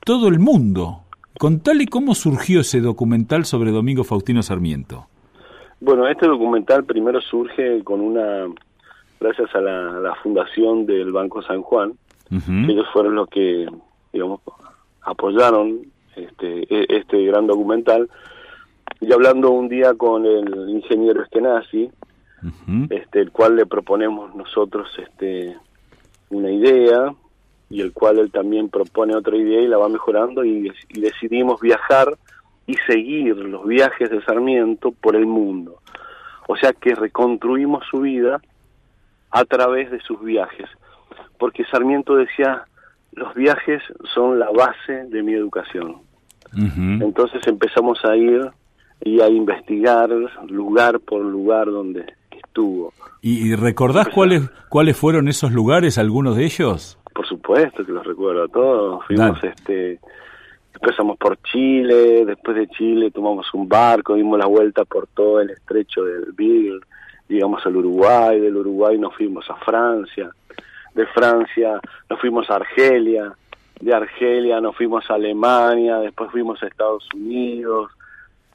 [0.04, 1.00] todo el mundo.
[1.38, 5.06] Contale cómo surgió ese documental sobre Domingo Faustino Sarmiento.
[5.80, 8.46] Bueno, este documental primero surge con una,
[9.22, 11.94] gracias a la, fundación del Banco San Juan,
[12.30, 13.66] ellos fueron los que,
[14.12, 14.40] digamos,
[15.02, 18.08] apoyaron este, e- este gran documental.
[19.00, 21.90] Y hablando un día con el ingeniero Eskenazi,
[22.42, 22.86] Ujú.
[22.90, 25.56] este, el cual le proponemos nosotros este,
[26.30, 27.14] una idea
[27.70, 31.60] y el cual él también propone otra idea y la va mejorando y, y decidimos
[31.60, 32.16] viajar
[32.66, 35.78] y seguir los viajes de Sarmiento por el mundo.
[36.48, 38.40] O sea que reconstruimos su vida
[39.32, 40.68] a través de sus viajes.
[41.38, 42.64] porque Sarmiento decía,
[43.12, 43.82] los viajes
[44.14, 45.96] son la base de mi educación.
[46.54, 48.42] Entonces empezamos a ir
[49.04, 50.10] y a investigar
[50.48, 52.92] lugar por lugar donde estuvo.
[53.22, 56.98] ¿Y, recordás cuáles cuáles fueron esos lugares, algunos de ellos?
[57.14, 59.04] Por supuesto que los recuerdo a todos.
[59.06, 59.98] Fuimos este
[60.74, 65.50] empezamos por Chile, después de Chile tomamos un barco, dimos la vuelta por todo el
[65.50, 66.80] estrecho del Beagle,
[67.28, 70.30] llegamos al Uruguay, del Uruguay nos fuimos a Francia,
[70.94, 73.32] de Francia nos fuimos a Argelia,
[73.80, 77.90] de Argelia nos fuimos a Alemania, después fuimos a Estados Unidos.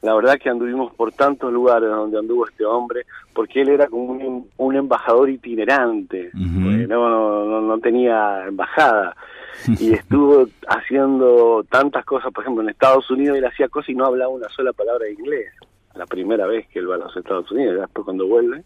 [0.00, 3.02] La verdad que anduvimos por tantos lugares donde anduvo este hombre,
[3.34, 9.16] porque él era como un, embajador itinerante, no, no, no tenía embajada.
[9.80, 14.06] Y estuvo haciendo tantas cosas, por ejemplo, en Estados Unidos él hacía cosas y no
[14.06, 15.52] hablaba una sola palabra de inglés,
[15.98, 18.62] la primera vez que él va a los Estados Unidos, después cuando vuelve,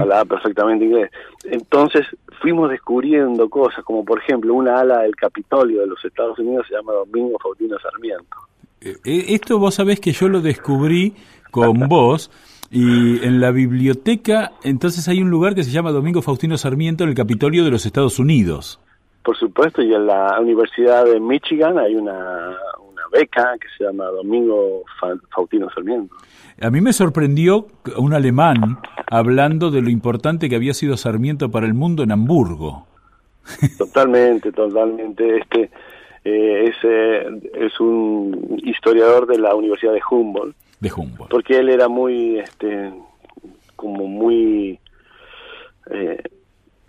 [0.00, 1.10] hablaba perfectamente inglés.
[1.44, 2.06] Entonces
[2.40, 6.74] fuimos descubriendo cosas, como por ejemplo una ala del Capitolio de los Estados Unidos se
[6.74, 8.36] llama Domingo Faustino Sarmiento.
[8.80, 11.14] Eh, eh, esto vos sabés que yo lo descubrí
[11.50, 12.30] con vos.
[12.70, 17.08] Y en la biblioteca, entonces hay un lugar que se llama Domingo Faustino Sarmiento en
[17.08, 18.78] el Capitolio de los Estados Unidos.
[19.24, 22.77] Por supuesto, y en la Universidad de Michigan hay una, una
[23.10, 24.84] beca que se llama Domingo
[25.34, 26.14] Faustino Sarmiento.
[26.60, 27.66] A mí me sorprendió
[27.96, 28.78] un alemán
[29.10, 32.86] hablando de lo importante que había sido Sarmiento para el mundo en Hamburgo.
[33.78, 35.38] Totalmente, totalmente.
[35.38, 35.70] Este
[36.24, 40.54] eh, es, eh, es un historiador de la Universidad de Humboldt.
[40.80, 41.30] De Humboldt.
[41.30, 42.92] Porque él era muy, este,
[43.74, 44.78] como muy
[45.90, 46.22] eh,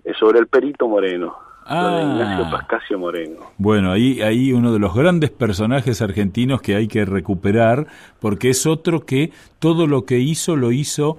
[0.05, 1.35] es sobre el Perito Moreno.
[1.67, 2.01] Ah.
[2.03, 3.41] Ignacio Pascasio Moreno.
[3.57, 7.87] Bueno, ahí hay uno de los grandes personajes argentinos que hay que recuperar,
[8.21, 11.19] porque es otro que todo lo que hizo lo hizo,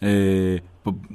[0.00, 0.62] eh,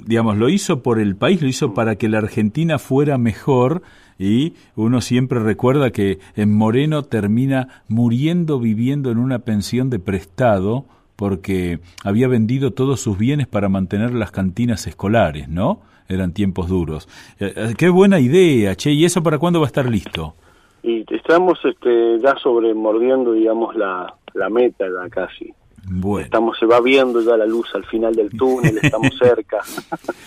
[0.06, 3.82] digamos, lo hizo por el país, lo hizo para que la Argentina fuera mejor
[4.20, 10.86] y uno siempre recuerda que en Moreno termina muriendo viviendo en una pensión de prestado
[11.16, 15.82] porque había vendido todos sus bienes para mantener las cantinas escolares, ¿no?
[16.08, 17.10] Eran tiempos duros.
[17.40, 20.36] Eh, eh, qué buena idea, che, ¿y eso para cuándo va a estar listo?
[20.84, 25.54] Y estamos este, ya sobre mordiendo, digamos, la, la meta ya casi.
[25.90, 26.26] Bueno.
[26.26, 29.60] Estamos, se va viendo ya la luz al final del túnel, estamos cerca.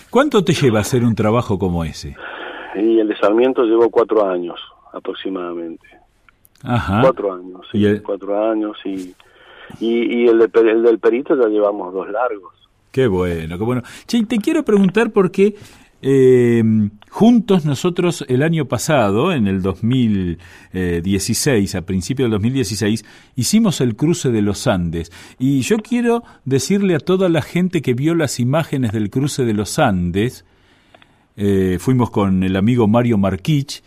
[0.08, 2.16] ¿Cuánto te lleva hacer un trabajo como ese?
[2.76, 4.58] Y el de Sarmiento llevó cuatro años
[4.92, 5.86] aproximadamente.
[6.62, 7.00] Ajá.
[7.02, 9.14] Cuatro años, sí, ¿Y cuatro años y,
[9.80, 12.54] y, el, el, del perito ya llevamos dos largos.
[12.90, 13.82] Qué bueno, qué bueno.
[14.06, 15.54] Che, te quiero preguntar por qué
[16.02, 16.62] eh,
[17.10, 23.04] juntos nosotros el año pasado, en el 2016, a principios del 2016,
[23.36, 25.12] hicimos el cruce de los Andes.
[25.38, 29.54] Y yo quiero decirle a toda la gente que vio las imágenes del cruce de
[29.54, 30.44] los Andes,
[31.36, 33.82] eh, fuimos con el amigo Mario Marquich,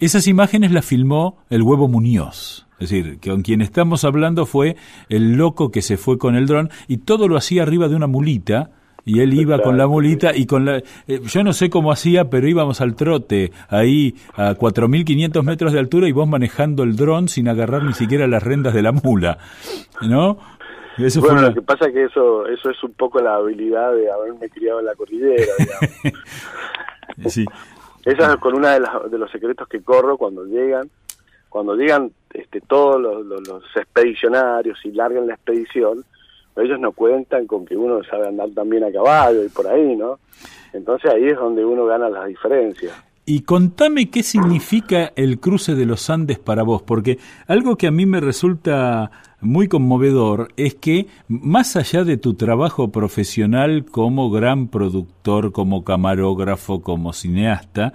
[0.00, 2.66] esas imágenes las filmó el huevo Muñoz.
[2.80, 4.76] Es decir, con quien estamos hablando fue
[5.08, 8.08] el loco que se fue con el dron y todo lo hacía arriba de una
[8.08, 8.72] mulita
[9.06, 10.78] Y él iba con la mulita y con la...
[10.78, 15.78] eh, yo no sé cómo hacía, pero íbamos al trote, ahí a 4.500 metros de
[15.78, 19.36] altura y vos manejando el dron sin agarrar ni siquiera las rendas de la mula,
[20.08, 20.38] ¿no?
[20.96, 23.92] Eso bueno, una- lo que pasa es que eso, eso es un poco la habilidad
[23.94, 26.14] de haberme criado en la cordillera, digamos.
[27.34, 27.44] Sí.
[28.04, 30.88] Esa es con una de, las- de los secretos que corro cuando llegan,
[31.48, 36.04] cuando llegan este, todos los, los- los expedicionarios y largan la expedición,
[36.56, 40.18] ellos no cuentan con que uno sabe andar también a caballo y por ahí, ¿no?
[40.72, 42.92] Entonces ahí es donde uno gana las diferencias.
[43.26, 47.90] Y contame qué significa el cruce de los Andes para vos, porque algo que a
[47.90, 54.68] mí me resulta muy conmovedor es que más allá de tu trabajo profesional como gran
[54.68, 57.94] productor, como camarógrafo, como cineasta,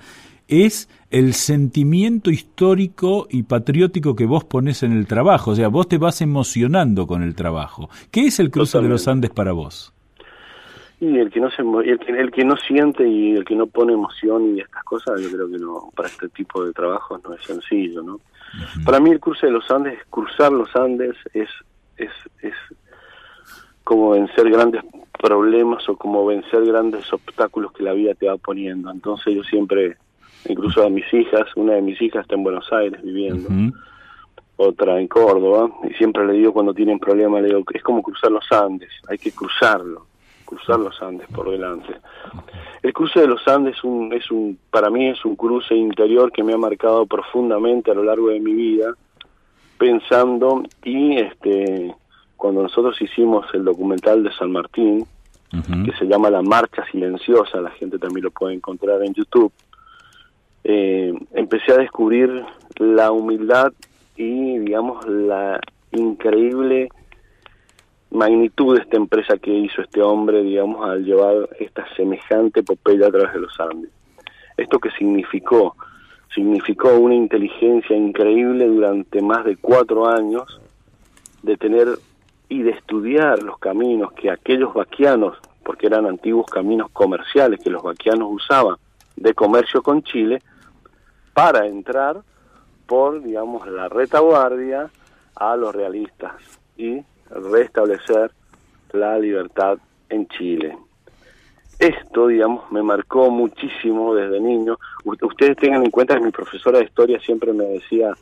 [0.49, 5.87] es el sentimiento histórico y patriótico que vos pones en el trabajo, o sea, vos
[5.87, 7.89] te vas emocionando con el trabajo.
[8.11, 9.07] ¿Qué es el cruce de los.
[9.07, 9.93] Andes para vos?
[10.99, 13.67] Y el que no se el que, el que no siente y el que no
[13.67, 17.33] pone emoción y estas cosas, yo creo que no para este tipo de trabajos no
[17.33, 18.19] es sencillo, ¿no?
[18.83, 21.49] Para mí el cruce de los Andes, cruzar los Andes es
[21.97, 22.53] es es
[23.83, 24.83] como vencer grandes
[25.19, 28.91] problemas o como vencer grandes obstáculos que la vida te va poniendo.
[28.91, 29.97] Entonces yo siempre
[30.47, 33.49] incluso a mis hijas, una de mis hijas está en Buenos Aires viviendo,
[34.57, 38.31] otra en Córdoba, y siempre le digo cuando tienen problemas, le digo, es como cruzar
[38.31, 40.05] los Andes, hay que cruzarlo,
[40.45, 41.95] cruzar los Andes por delante.
[42.81, 46.31] El cruce de los Andes es un, es un, para mí es un cruce interior
[46.31, 48.93] que me ha marcado profundamente a lo largo de mi vida,
[49.77, 51.95] pensando y este
[52.39, 55.05] cuando nosotros hicimos el documental de San Martín,
[55.51, 59.51] que se llama La Marcha Silenciosa, la gente también lo puede encontrar en YouTube,
[60.63, 62.45] eh, empecé a descubrir
[62.77, 63.73] la humildad
[64.15, 65.59] y, digamos, la
[65.91, 66.89] increíble
[68.11, 73.11] magnitud de esta empresa que hizo este hombre, digamos, al llevar esta semejante epopeya a
[73.11, 73.91] través de los Andes.
[74.57, 75.75] ¿Esto qué significó?
[76.33, 80.59] Significó una inteligencia increíble durante más de cuatro años
[81.43, 81.87] de tener
[82.49, 87.83] y de estudiar los caminos que aquellos vaquianos, porque eran antiguos caminos comerciales que los
[87.83, 88.75] vaquianos usaban
[89.15, 90.41] de comercio con Chile,
[91.39, 92.21] para entrar
[92.85, 94.89] por, digamos, la retaguardia
[95.35, 96.33] a los realistas
[96.75, 98.31] y restablecer
[98.91, 99.77] la libertad
[100.09, 100.77] en Chile.
[101.79, 104.77] Esto, digamos, me marcó muchísimo desde niño.
[105.05, 108.13] U- ustedes tengan en cuenta que mi profesora de historia siempre me decía,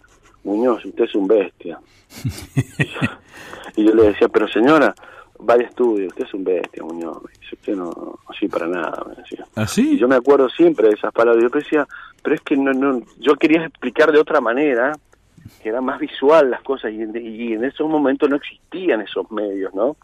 [0.43, 1.80] Muñoz, usted es un bestia.
[3.76, 4.93] y yo le decía, pero señora,
[5.39, 7.17] vaya estudio, usted es un bestia, Muñoz.
[7.51, 9.45] Usted no, no sirve para nada, me decía.
[9.55, 9.97] Y ¿Así?
[9.97, 11.43] yo me acuerdo siempre de esas palabras.
[11.43, 11.88] Yo decía,
[12.21, 14.93] pero es que no, no, yo quería explicar de otra manera,
[15.61, 19.31] que era más visual las cosas, y en, y en esos momentos no existían esos
[19.31, 19.95] medios, ¿no?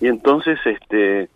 [0.00, 1.28] Y entonces, este,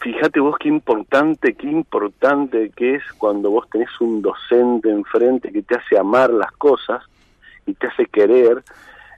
[0.00, 5.62] fíjate vos qué importante, qué importante que es cuando vos tenés un docente enfrente que
[5.62, 7.02] te hace amar las cosas
[7.66, 8.62] y te hace querer,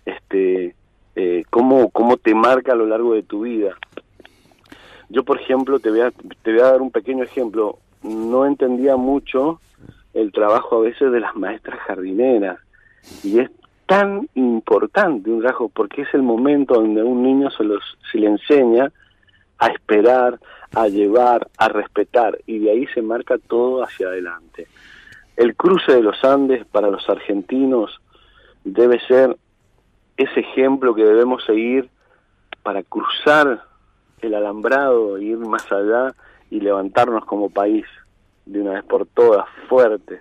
[0.05, 0.75] este,
[1.15, 3.77] eh, cómo, cómo te marca a lo largo de tu vida.
[5.09, 7.79] Yo, por ejemplo, te voy a, te voy a dar un pequeño ejemplo.
[8.03, 9.61] No entendía mucho
[10.15, 12.59] el trabajo a veces de las maestras jardineras
[13.23, 13.51] y es
[13.87, 18.29] tan importante un trabajo porque es el momento donde un niño se, los, se le
[18.29, 18.91] enseña
[19.59, 20.39] a esperar,
[20.75, 24.67] a llevar, a respetar y de ahí se marca todo hacia adelante.
[25.37, 28.01] El cruce de los Andes para los argentinos
[28.65, 29.37] debe ser
[30.17, 31.89] ese ejemplo que debemos seguir
[32.63, 33.65] para cruzar
[34.21, 36.15] el alambrado, ir más allá
[36.51, 37.87] y levantarnos como país
[38.47, 40.21] de una vez por todas, fuerte.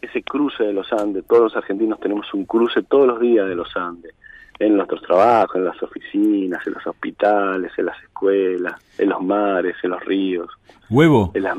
[0.00, 3.54] Ese cruce de los Andes, todos los argentinos tenemos un cruce todos los días de
[3.54, 4.14] los Andes,
[4.58, 9.76] en nuestros trabajos, en las oficinas, en los hospitales, en las escuelas, en los mares,
[9.82, 10.50] en los ríos,
[10.90, 11.32] Huevo.
[11.34, 11.56] en las...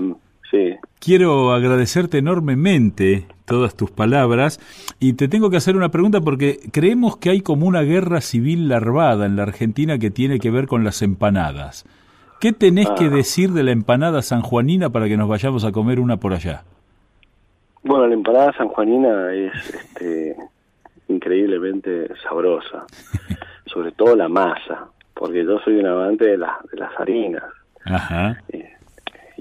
[0.52, 0.76] Sí.
[1.00, 4.60] Quiero agradecerte enormemente todas tus palabras
[5.00, 8.68] y te tengo que hacer una pregunta porque creemos que hay como una guerra civil
[8.68, 11.86] larvada en la Argentina que tiene que ver con las empanadas.
[12.40, 13.10] ¿Qué tenés que Ah.
[13.10, 16.64] decir de la empanada sanjuanina para que nos vayamos a comer una por allá?
[17.84, 20.36] Bueno, la empanada sanjuanina es este,
[21.08, 22.86] increíblemente sabrosa,
[23.66, 27.44] sobre todo la masa, porque yo soy un amante de, las de las harinas
[27.86, 28.38] Ajá.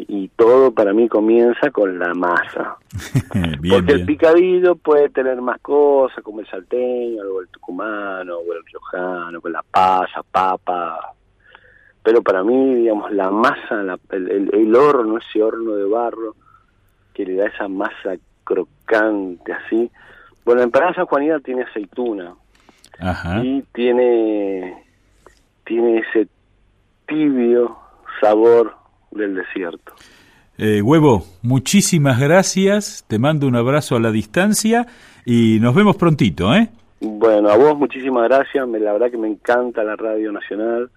[0.08, 2.76] Y todo para mí comienza con la masa.
[3.60, 8.52] bien, porque el picadillo puede tener más cosas, como el salteño, o el tucumano, o
[8.54, 11.14] el riojano, con la pasa, papa.
[12.02, 16.34] Pero para mí, digamos, la masa, la- el, el- el horno, ese horno de barro,
[17.12, 19.90] que le da esa masa crocante así.
[20.44, 22.34] Bueno, la empanada sanjuanina tiene aceituna
[23.00, 23.42] Ajá.
[23.44, 24.82] y tiene,
[25.64, 26.28] tiene ese
[27.06, 27.76] tibio
[28.20, 28.74] sabor
[29.10, 29.92] del desierto.
[30.56, 34.86] Eh, Huevo, muchísimas gracias, te mando un abrazo a la distancia
[35.24, 36.68] y nos vemos prontito, ¿eh?
[37.00, 40.90] Bueno, a vos muchísimas gracias, me, la verdad que me encanta la Radio Nacional,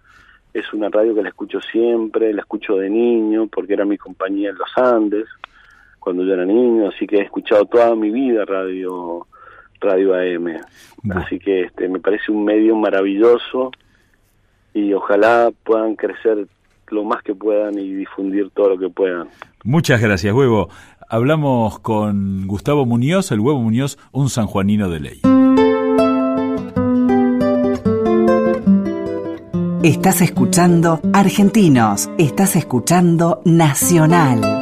[0.53, 4.49] es una radio que la escucho siempre, la escucho de niño porque era mi compañía
[4.49, 5.27] en los Andes
[5.99, 9.27] cuando yo era niño, así que he escuchado toda mi vida radio
[9.79, 10.59] radio AM.
[11.15, 13.71] Así que este me parece un medio maravilloso
[14.73, 16.47] y ojalá puedan crecer
[16.91, 19.27] lo más que puedan y difundir todo lo que puedan.
[19.63, 20.69] Muchas gracias, Huevo.
[21.09, 25.21] Hablamos con Gustavo Muñoz, el Huevo Muñoz, un sanjuanino de ley.
[29.83, 34.60] Estás escuchando Argentinos, estás escuchando Nacional.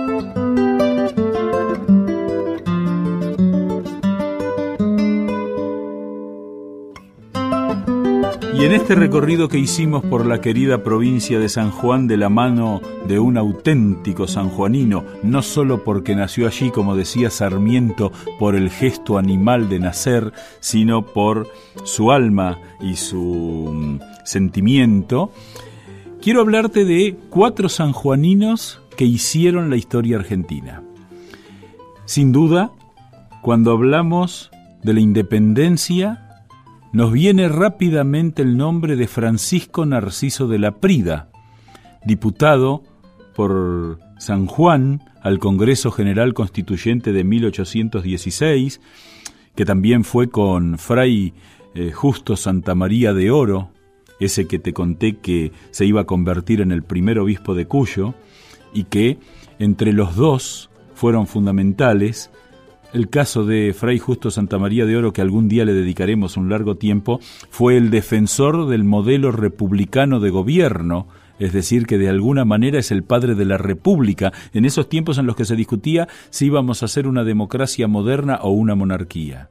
[8.59, 12.27] Y en este recorrido que hicimos por la querida provincia de San Juan de la
[12.27, 18.69] mano de un auténtico sanjuanino, no solo porque nació allí, como decía Sarmiento, por el
[18.69, 21.47] gesto animal de nacer, sino por
[21.85, 25.31] su alma y su mm, sentimiento,
[26.21, 30.83] quiero hablarte de cuatro sanjuaninos que hicieron la historia argentina.
[32.03, 32.73] Sin duda,
[33.41, 34.51] cuando hablamos
[34.83, 36.28] de la independencia,
[36.91, 41.29] nos viene rápidamente el nombre de Francisco Narciso de la Prida,
[42.03, 42.83] diputado
[43.35, 48.81] por San Juan al Congreso General Constituyente de 1816,
[49.55, 51.33] que también fue con Fray
[51.75, 53.69] eh, Justo Santa María de Oro,
[54.19, 58.15] ese que te conté que se iba a convertir en el primer obispo de Cuyo,
[58.73, 59.19] y que
[59.59, 62.31] entre los dos fueron fundamentales
[62.93, 66.49] el caso de Fray Justo Santa María de Oro, que algún día le dedicaremos un
[66.49, 67.19] largo tiempo,
[67.49, 72.91] fue el defensor del modelo republicano de gobierno, es decir, que de alguna manera es
[72.91, 76.83] el padre de la República, en esos tiempos en los que se discutía si íbamos
[76.83, 79.49] a ser una democracia moderna o una monarquía.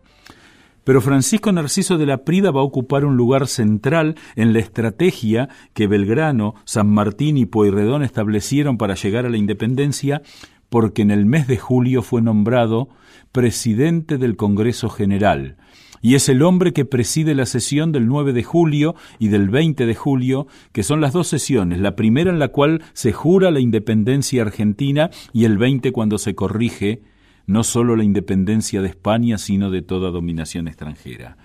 [0.89, 5.51] Pero Francisco Narciso de la Prida va a ocupar un lugar central en la estrategia
[5.75, 10.23] que Belgrano, San Martín y Pueyrredón establecieron para llegar a la independencia,
[10.69, 12.89] porque en el mes de julio fue nombrado
[13.33, 15.57] presidente del Congreso General,
[16.01, 19.87] y es el hombre que preside la sesión del 9 de julio y del 20
[19.87, 23.61] de julio, que son las dos sesiones, la primera en la cual se jura la
[23.61, 27.03] independencia argentina y el 20 cuando se corrige
[27.47, 31.39] no solo la independencia de España, sino de toda dominación extranjera.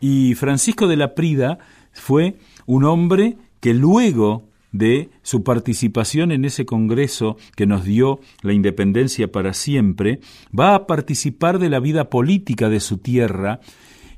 [0.00, 1.58] Y Francisco de la Prida
[1.92, 2.36] fue
[2.66, 9.30] un hombre que luego de su participación en ese Congreso que nos dio la independencia
[9.30, 10.18] para siempre,
[10.58, 13.60] va a participar de la vida política de su tierra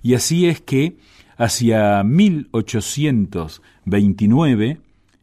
[0.02, 0.96] y así es que
[1.36, 4.78] hacia 1829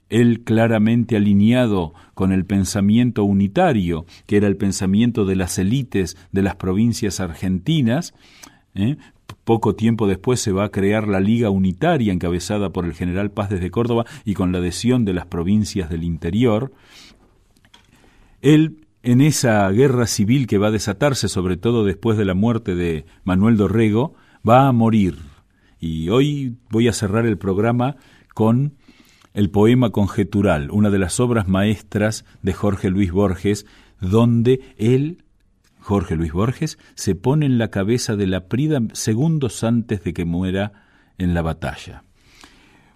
[0.10, 6.44] él claramente alineado con el pensamiento unitario, que era el pensamiento de las élites de
[6.44, 8.14] las provincias argentinas,
[8.76, 8.98] ¿eh?
[9.44, 13.50] Poco tiempo después se va a crear la Liga Unitaria encabezada por el general Paz
[13.50, 16.72] desde Córdoba y con la adhesión de las provincias del interior.
[18.42, 22.76] Él, en esa guerra civil que va a desatarse, sobre todo después de la muerte
[22.76, 24.14] de Manuel Dorrego,
[24.48, 25.18] va a morir.
[25.80, 27.98] Y hoy voy a cerrar el programa
[28.34, 28.76] con
[29.34, 33.66] el poema conjetural, una de las obras maestras de Jorge Luis Borges,
[34.00, 35.23] donde él
[35.84, 40.24] Jorge Luis Borges, se pone en la cabeza de la Prida segundos antes de que
[40.24, 40.72] muera
[41.18, 42.04] en la batalla.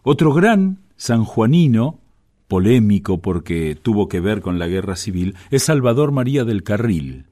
[0.04, 2.00] Otro gran sanjuanino,
[2.48, 7.26] polémico porque tuvo que ver con la guerra civil, es Salvador María del Carril,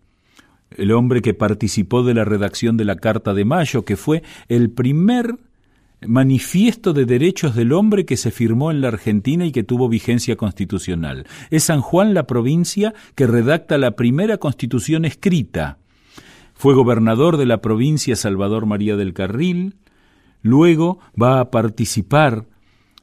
[0.72, 4.72] el hombre que participó de la redacción de la Carta de Mayo, que fue el
[4.72, 5.38] primer
[6.08, 10.36] manifiesto de derechos del hombre que se firmó en la Argentina y que tuvo vigencia
[10.36, 11.26] constitucional.
[11.50, 15.80] Es San Juan la provincia que redacta la primera constitución escrita.
[16.54, 19.76] Fue gobernador de la provincia Salvador María del Carril,
[20.42, 22.48] luego va a participar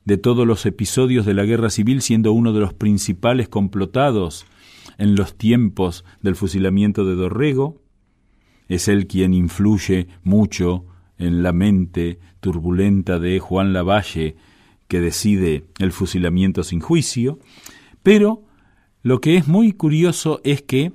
[0.04, 4.46] de todos los episodios de la guerra civil siendo uno de los principales complotados
[4.98, 7.82] en los tiempos del fusilamiento de Dorrego,
[8.68, 10.86] es él quien influye mucho
[11.22, 14.36] en la mente turbulenta de Juan Lavalle,
[14.88, 17.38] que decide el fusilamiento sin juicio,
[18.02, 18.42] pero
[19.02, 20.92] lo que es muy curioso es que,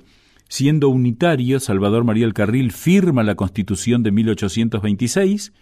[0.48, 5.52] siendo unitario, Salvador María el Carril firma la Constitución de 1826,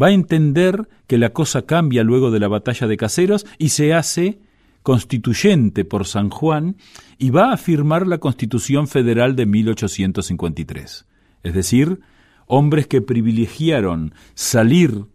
[0.00, 3.94] va a entender que la cosa cambia luego de la batalla de Caseros y se
[3.94, 4.40] hace
[4.82, 6.76] constituyente por San Juan
[7.18, 11.06] y va a firmar la Constitución Federal de 1853.
[11.42, 12.00] Es decir,
[12.46, 15.06] hombres que privilegiaron salir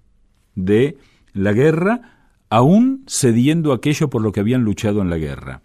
[0.55, 0.97] de
[1.33, 2.17] la guerra
[2.49, 5.61] aún cediendo aquello por lo que habían luchado en la guerra.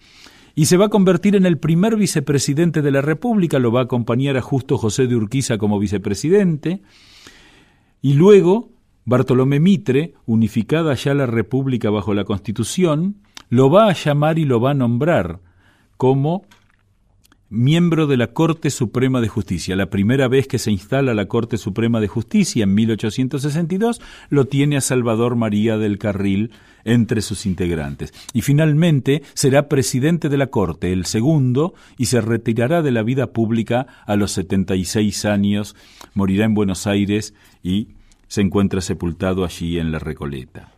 [0.54, 3.84] Y se va a convertir en el primer vicepresidente de la República, lo va a
[3.84, 6.82] acompañar a Justo José de Urquiza como vicepresidente,
[8.02, 8.70] y luego
[9.04, 13.16] Bartolomé Mitre, unificada ya la República bajo la Constitución,
[13.48, 15.40] lo va a llamar y lo va a nombrar
[15.96, 16.44] como
[17.52, 19.76] miembro de la Corte Suprema de Justicia.
[19.76, 24.00] La primera vez que se instala la Corte Suprema de Justicia en 1862
[24.30, 26.50] lo tiene a Salvador María del Carril
[26.84, 28.14] entre sus integrantes.
[28.32, 33.32] Y finalmente será presidente de la Corte, el segundo, y se retirará de la vida
[33.32, 35.76] pública a los 76 años,
[36.14, 37.88] morirá en Buenos Aires y
[38.28, 40.72] se encuentra sepultado allí en la Recoleta.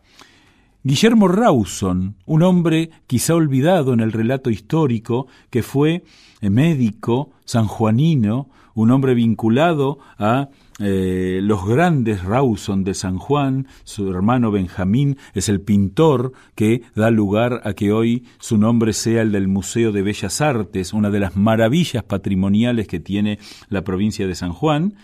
[0.87, 6.05] Guillermo Rawson, un hombre quizá olvidado en el relato histórico, que fue
[6.43, 14.11] eh, médico sanjuanino, un hombre vinculado a eh, los grandes Rawson de San Juan, su
[14.11, 19.33] hermano Benjamín es el pintor que da lugar a que hoy su nombre sea el
[19.33, 23.39] del Museo de Bellas Artes, una de las maravillas patrimoniales que tiene
[23.71, 24.97] la provincia de San Juan,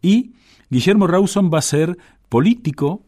[0.00, 0.32] y
[0.70, 1.98] Guillermo Rawson va a ser
[2.30, 3.02] político,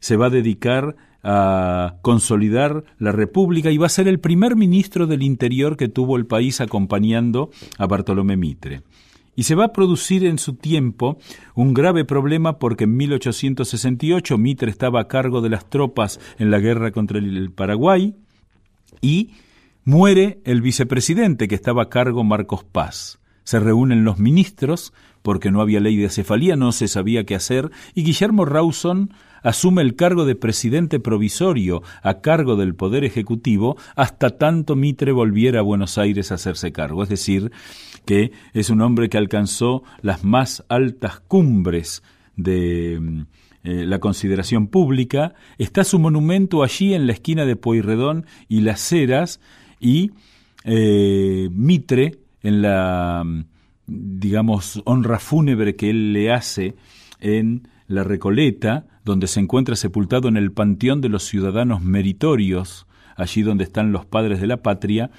[0.00, 5.06] se va a dedicar a consolidar la República y va a ser el primer ministro
[5.06, 8.82] del Interior que tuvo el país acompañando a Bartolomé Mitre.
[9.34, 11.18] Y se va a producir en su tiempo
[11.54, 16.58] un grave problema porque en 1868 Mitre estaba a cargo de las tropas en la
[16.58, 18.16] guerra contra el Paraguay
[19.00, 19.30] y
[19.84, 23.20] muere el vicepresidente que estaba a cargo Marcos Paz.
[23.44, 24.92] Se reúnen los ministros
[25.22, 29.10] porque no había ley de cefalía, no se sabía qué hacer, y Guillermo Rawson
[29.42, 35.60] asume el cargo de presidente provisorio a cargo del Poder Ejecutivo hasta tanto Mitre volviera
[35.60, 37.02] a Buenos Aires a hacerse cargo.
[37.02, 37.52] Es decir,
[38.04, 42.02] que es un hombre que alcanzó las más altas cumbres
[42.36, 43.24] de
[43.64, 45.34] eh, la consideración pública.
[45.58, 49.40] Está su monumento allí en la esquina de Pueyrredón y Las Heras
[49.80, 50.12] y
[50.64, 53.24] eh, Mitre en la
[53.88, 56.76] digamos honra fúnebre que él le hace
[57.20, 62.86] en la Recoleta, donde se encuentra sepultado en el panteón de los ciudadanos meritorios,
[63.16, 65.10] allí donde están los padres de la patria,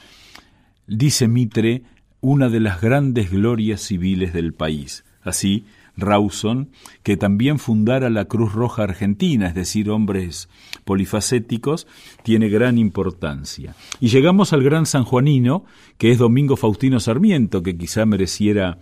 [0.88, 1.82] dice Mitre,
[2.22, 5.06] una de las grandes glorias civiles del país.
[5.24, 5.66] Así,
[5.98, 6.70] Rawson,
[7.02, 10.50] que también fundara la Cruz Roja Argentina, es decir, hombres
[10.86, 11.88] polifacéticos,
[12.24, 13.76] tiene gran importancia.
[14.00, 15.66] Y llegamos al gran sanjuanino,
[15.98, 18.78] que es Domingo Faustino Sarmiento, que quizá mereciera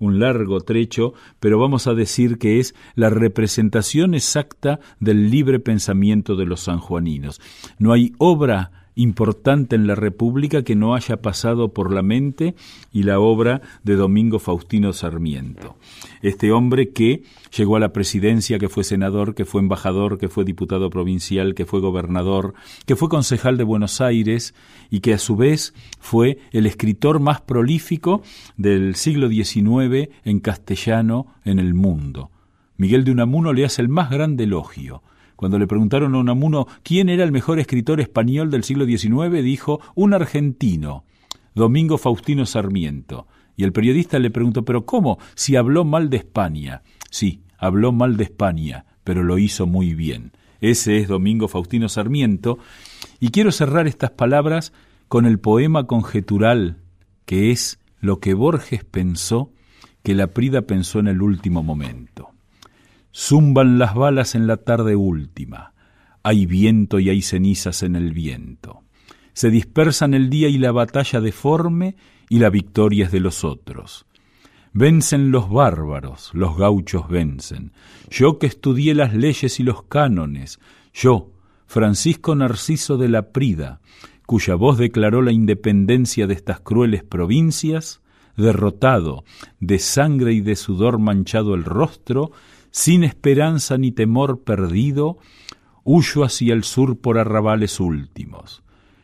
[0.00, 6.34] un largo trecho, pero vamos a decir que es la representación exacta del libre pensamiento
[6.34, 7.40] de los sanjuaninos.
[7.78, 12.54] No hay obra importante en la República que no haya pasado por la mente
[12.92, 15.76] y la obra de Domingo Faustino Sarmiento.
[16.20, 17.22] Este hombre que
[17.56, 21.64] llegó a la presidencia, que fue senador, que fue embajador, que fue diputado provincial, que
[21.64, 22.52] fue gobernador,
[22.84, 24.54] que fue concejal de Buenos Aires
[24.90, 28.22] y que a su vez fue el escritor más prolífico
[28.58, 32.30] del siglo XIX en castellano en el mundo.
[32.76, 35.02] Miguel de Unamuno le hace el más grande elogio.
[35.40, 39.80] Cuando le preguntaron a Unamuno quién era el mejor escritor español del siglo XIX, dijo
[39.94, 41.06] un argentino,
[41.54, 43.26] Domingo Faustino Sarmiento.
[43.56, 45.18] Y el periodista le preguntó, ¿pero cómo?
[45.34, 46.82] Si habló mal de España.
[47.10, 50.32] Sí, habló mal de España, pero lo hizo muy bien.
[50.60, 52.58] Ese es Domingo Faustino Sarmiento.
[53.18, 54.74] Y quiero cerrar estas palabras
[55.08, 56.82] con el poema conjetural,
[57.24, 59.54] que es lo que Borges pensó
[60.02, 62.29] que la Prida pensó en el último momento.
[63.14, 65.74] Zumban las balas en la tarde última.
[66.22, 68.82] Hay viento y hay cenizas en el viento.
[69.32, 71.96] Se dispersan el día y la batalla deforme
[72.28, 74.06] y la victoria es de los otros.
[74.72, 77.72] Vencen los bárbaros, los gauchos vencen.
[78.08, 80.60] Yo que estudié las leyes y los cánones,
[80.92, 81.32] yo,
[81.66, 83.80] Francisco Narciso de la Prida,
[84.26, 88.00] cuya voz declaró la independencia de estas crueles provincias,
[88.36, 89.24] derrotado,
[89.58, 92.30] de sangre y de sudor manchado el rostro,
[92.70, 95.18] sin esperanza ni temor perdido,
[95.84, 98.62] huyo hacia el sur por arrabales últimos,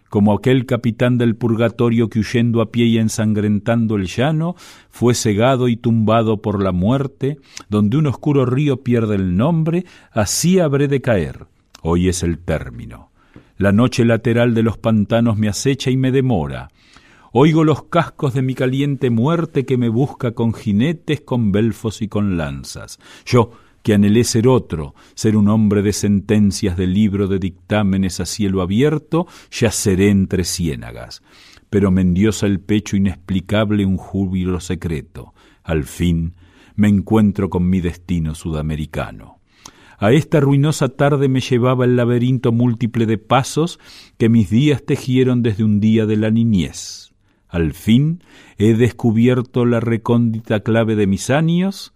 [0.08, 4.54] como aquel capitán del purgatorio que huyendo a pie y ensangrentando el llano,
[4.88, 7.38] fue cegado y tumbado por la muerte,
[7.68, 11.46] donde un oscuro río pierde el nombre, así habré de caer.
[11.82, 13.10] Hoy es el término.
[13.58, 16.68] La noche lateral de los pantanos me acecha y me demora.
[17.38, 22.08] Oigo los cascos de mi caliente muerte que me busca con jinetes, con belfos y
[22.08, 22.98] con lanzas.
[23.26, 23.50] Yo,
[23.82, 28.62] que anhelé ser otro, ser un hombre de sentencias de libro de dictámenes a cielo
[28.62, 31.20] abierto, yaceré entre ciénagas.
[31.68, 35.34] Pero me endiosa el pecho inexplicable un júbilo secreto.
[35.62, 36.36] Al fin
[36.74, 39.40] me encuentro con mi destino sudamericano.
[39.98, 43.78] A esta ruinosa tarde me llevaba el laberinto múltiple de pasos
[44.16, 47.05] que mis días tejieron desde un día de la niñez.
[47.56, 48.22] Al fin
[48.58, 51.94] he descubierto la recóndita clave de mis años,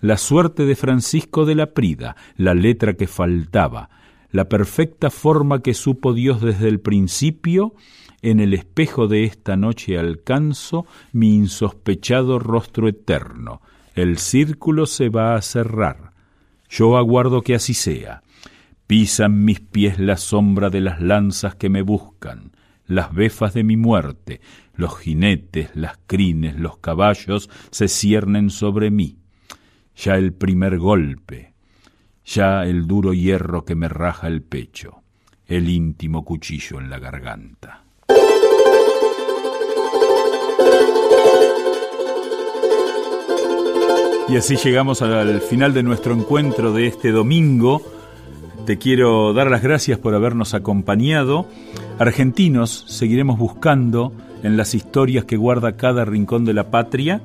[0.00, 3.90] la suerte de Francisco de la Prida, la letra que faltaba,
[4.30, 7.74] la perfecta forma que supo Dios desde el principio,
[8.22, 13.60] en el espejo de esta noche alcanzo mi insospechado rostro eterno.
[13.96, 16.12] El círculo se va a cerrar.
[16.68, 18.22] Yo aguardo que así sea.
[18.86, 22.52] Pisan mis pies la sombra de las lanzas que me buscan,
[22.94, 24.40] las befas de mi muerte,
[24.74, 29.18] los jinetes, las crines, los caballos se ciernen sobre mí.
[29.96, 31.52] Ya el primer golpe,
[32.24, 35.02] ya el duro hierro que me raja el pecho,
[35.46, 37.84] el íntimo cuchillo en la garganta.
[44.28, 47.82] Y así llegamos al final de nuestro encuentro de este domingo.
[48.64, 51.46] Te quiero dar las gracias por habernos acompañado.
[52.02, 57.22] Argentinos, seguiremos buscando en las historias que guarda cada rincón de la patria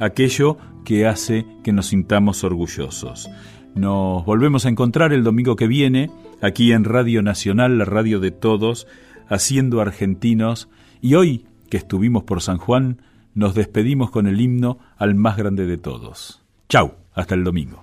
[0.00, 0.56] aquello
[0.86, 3.28] que hace que nos sintamos orgullosos.
[3.74, 6.10] Nos volvemos a encontrar el domingo que viene
[6.40, 8.86] aquí en Radio Nacional, la radio de todos,
[9.28, 10.70] haciendo argentinos.
[11.02, 13.02] Y hoy que estuvimos por San Juan,
[13.34, 16.42] nos despedimos con el himno al más grande de todos.
[16.70, 17.82] Chau, hasta el domingo.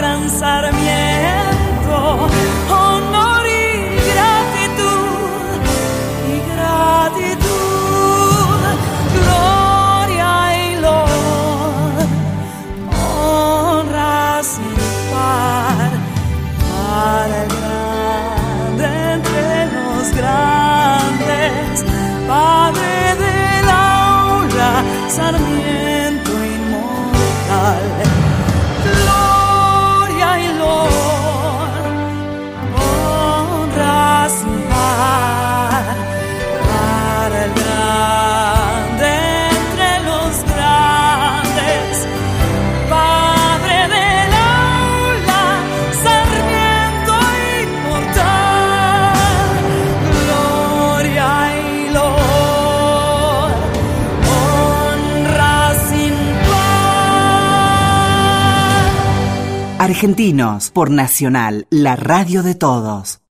[0.00, 1.96] gran sarmiento.
[2.70, 2.89] Honor
[60.00, 63.20] Argentinos por Nacional, la radio de todos.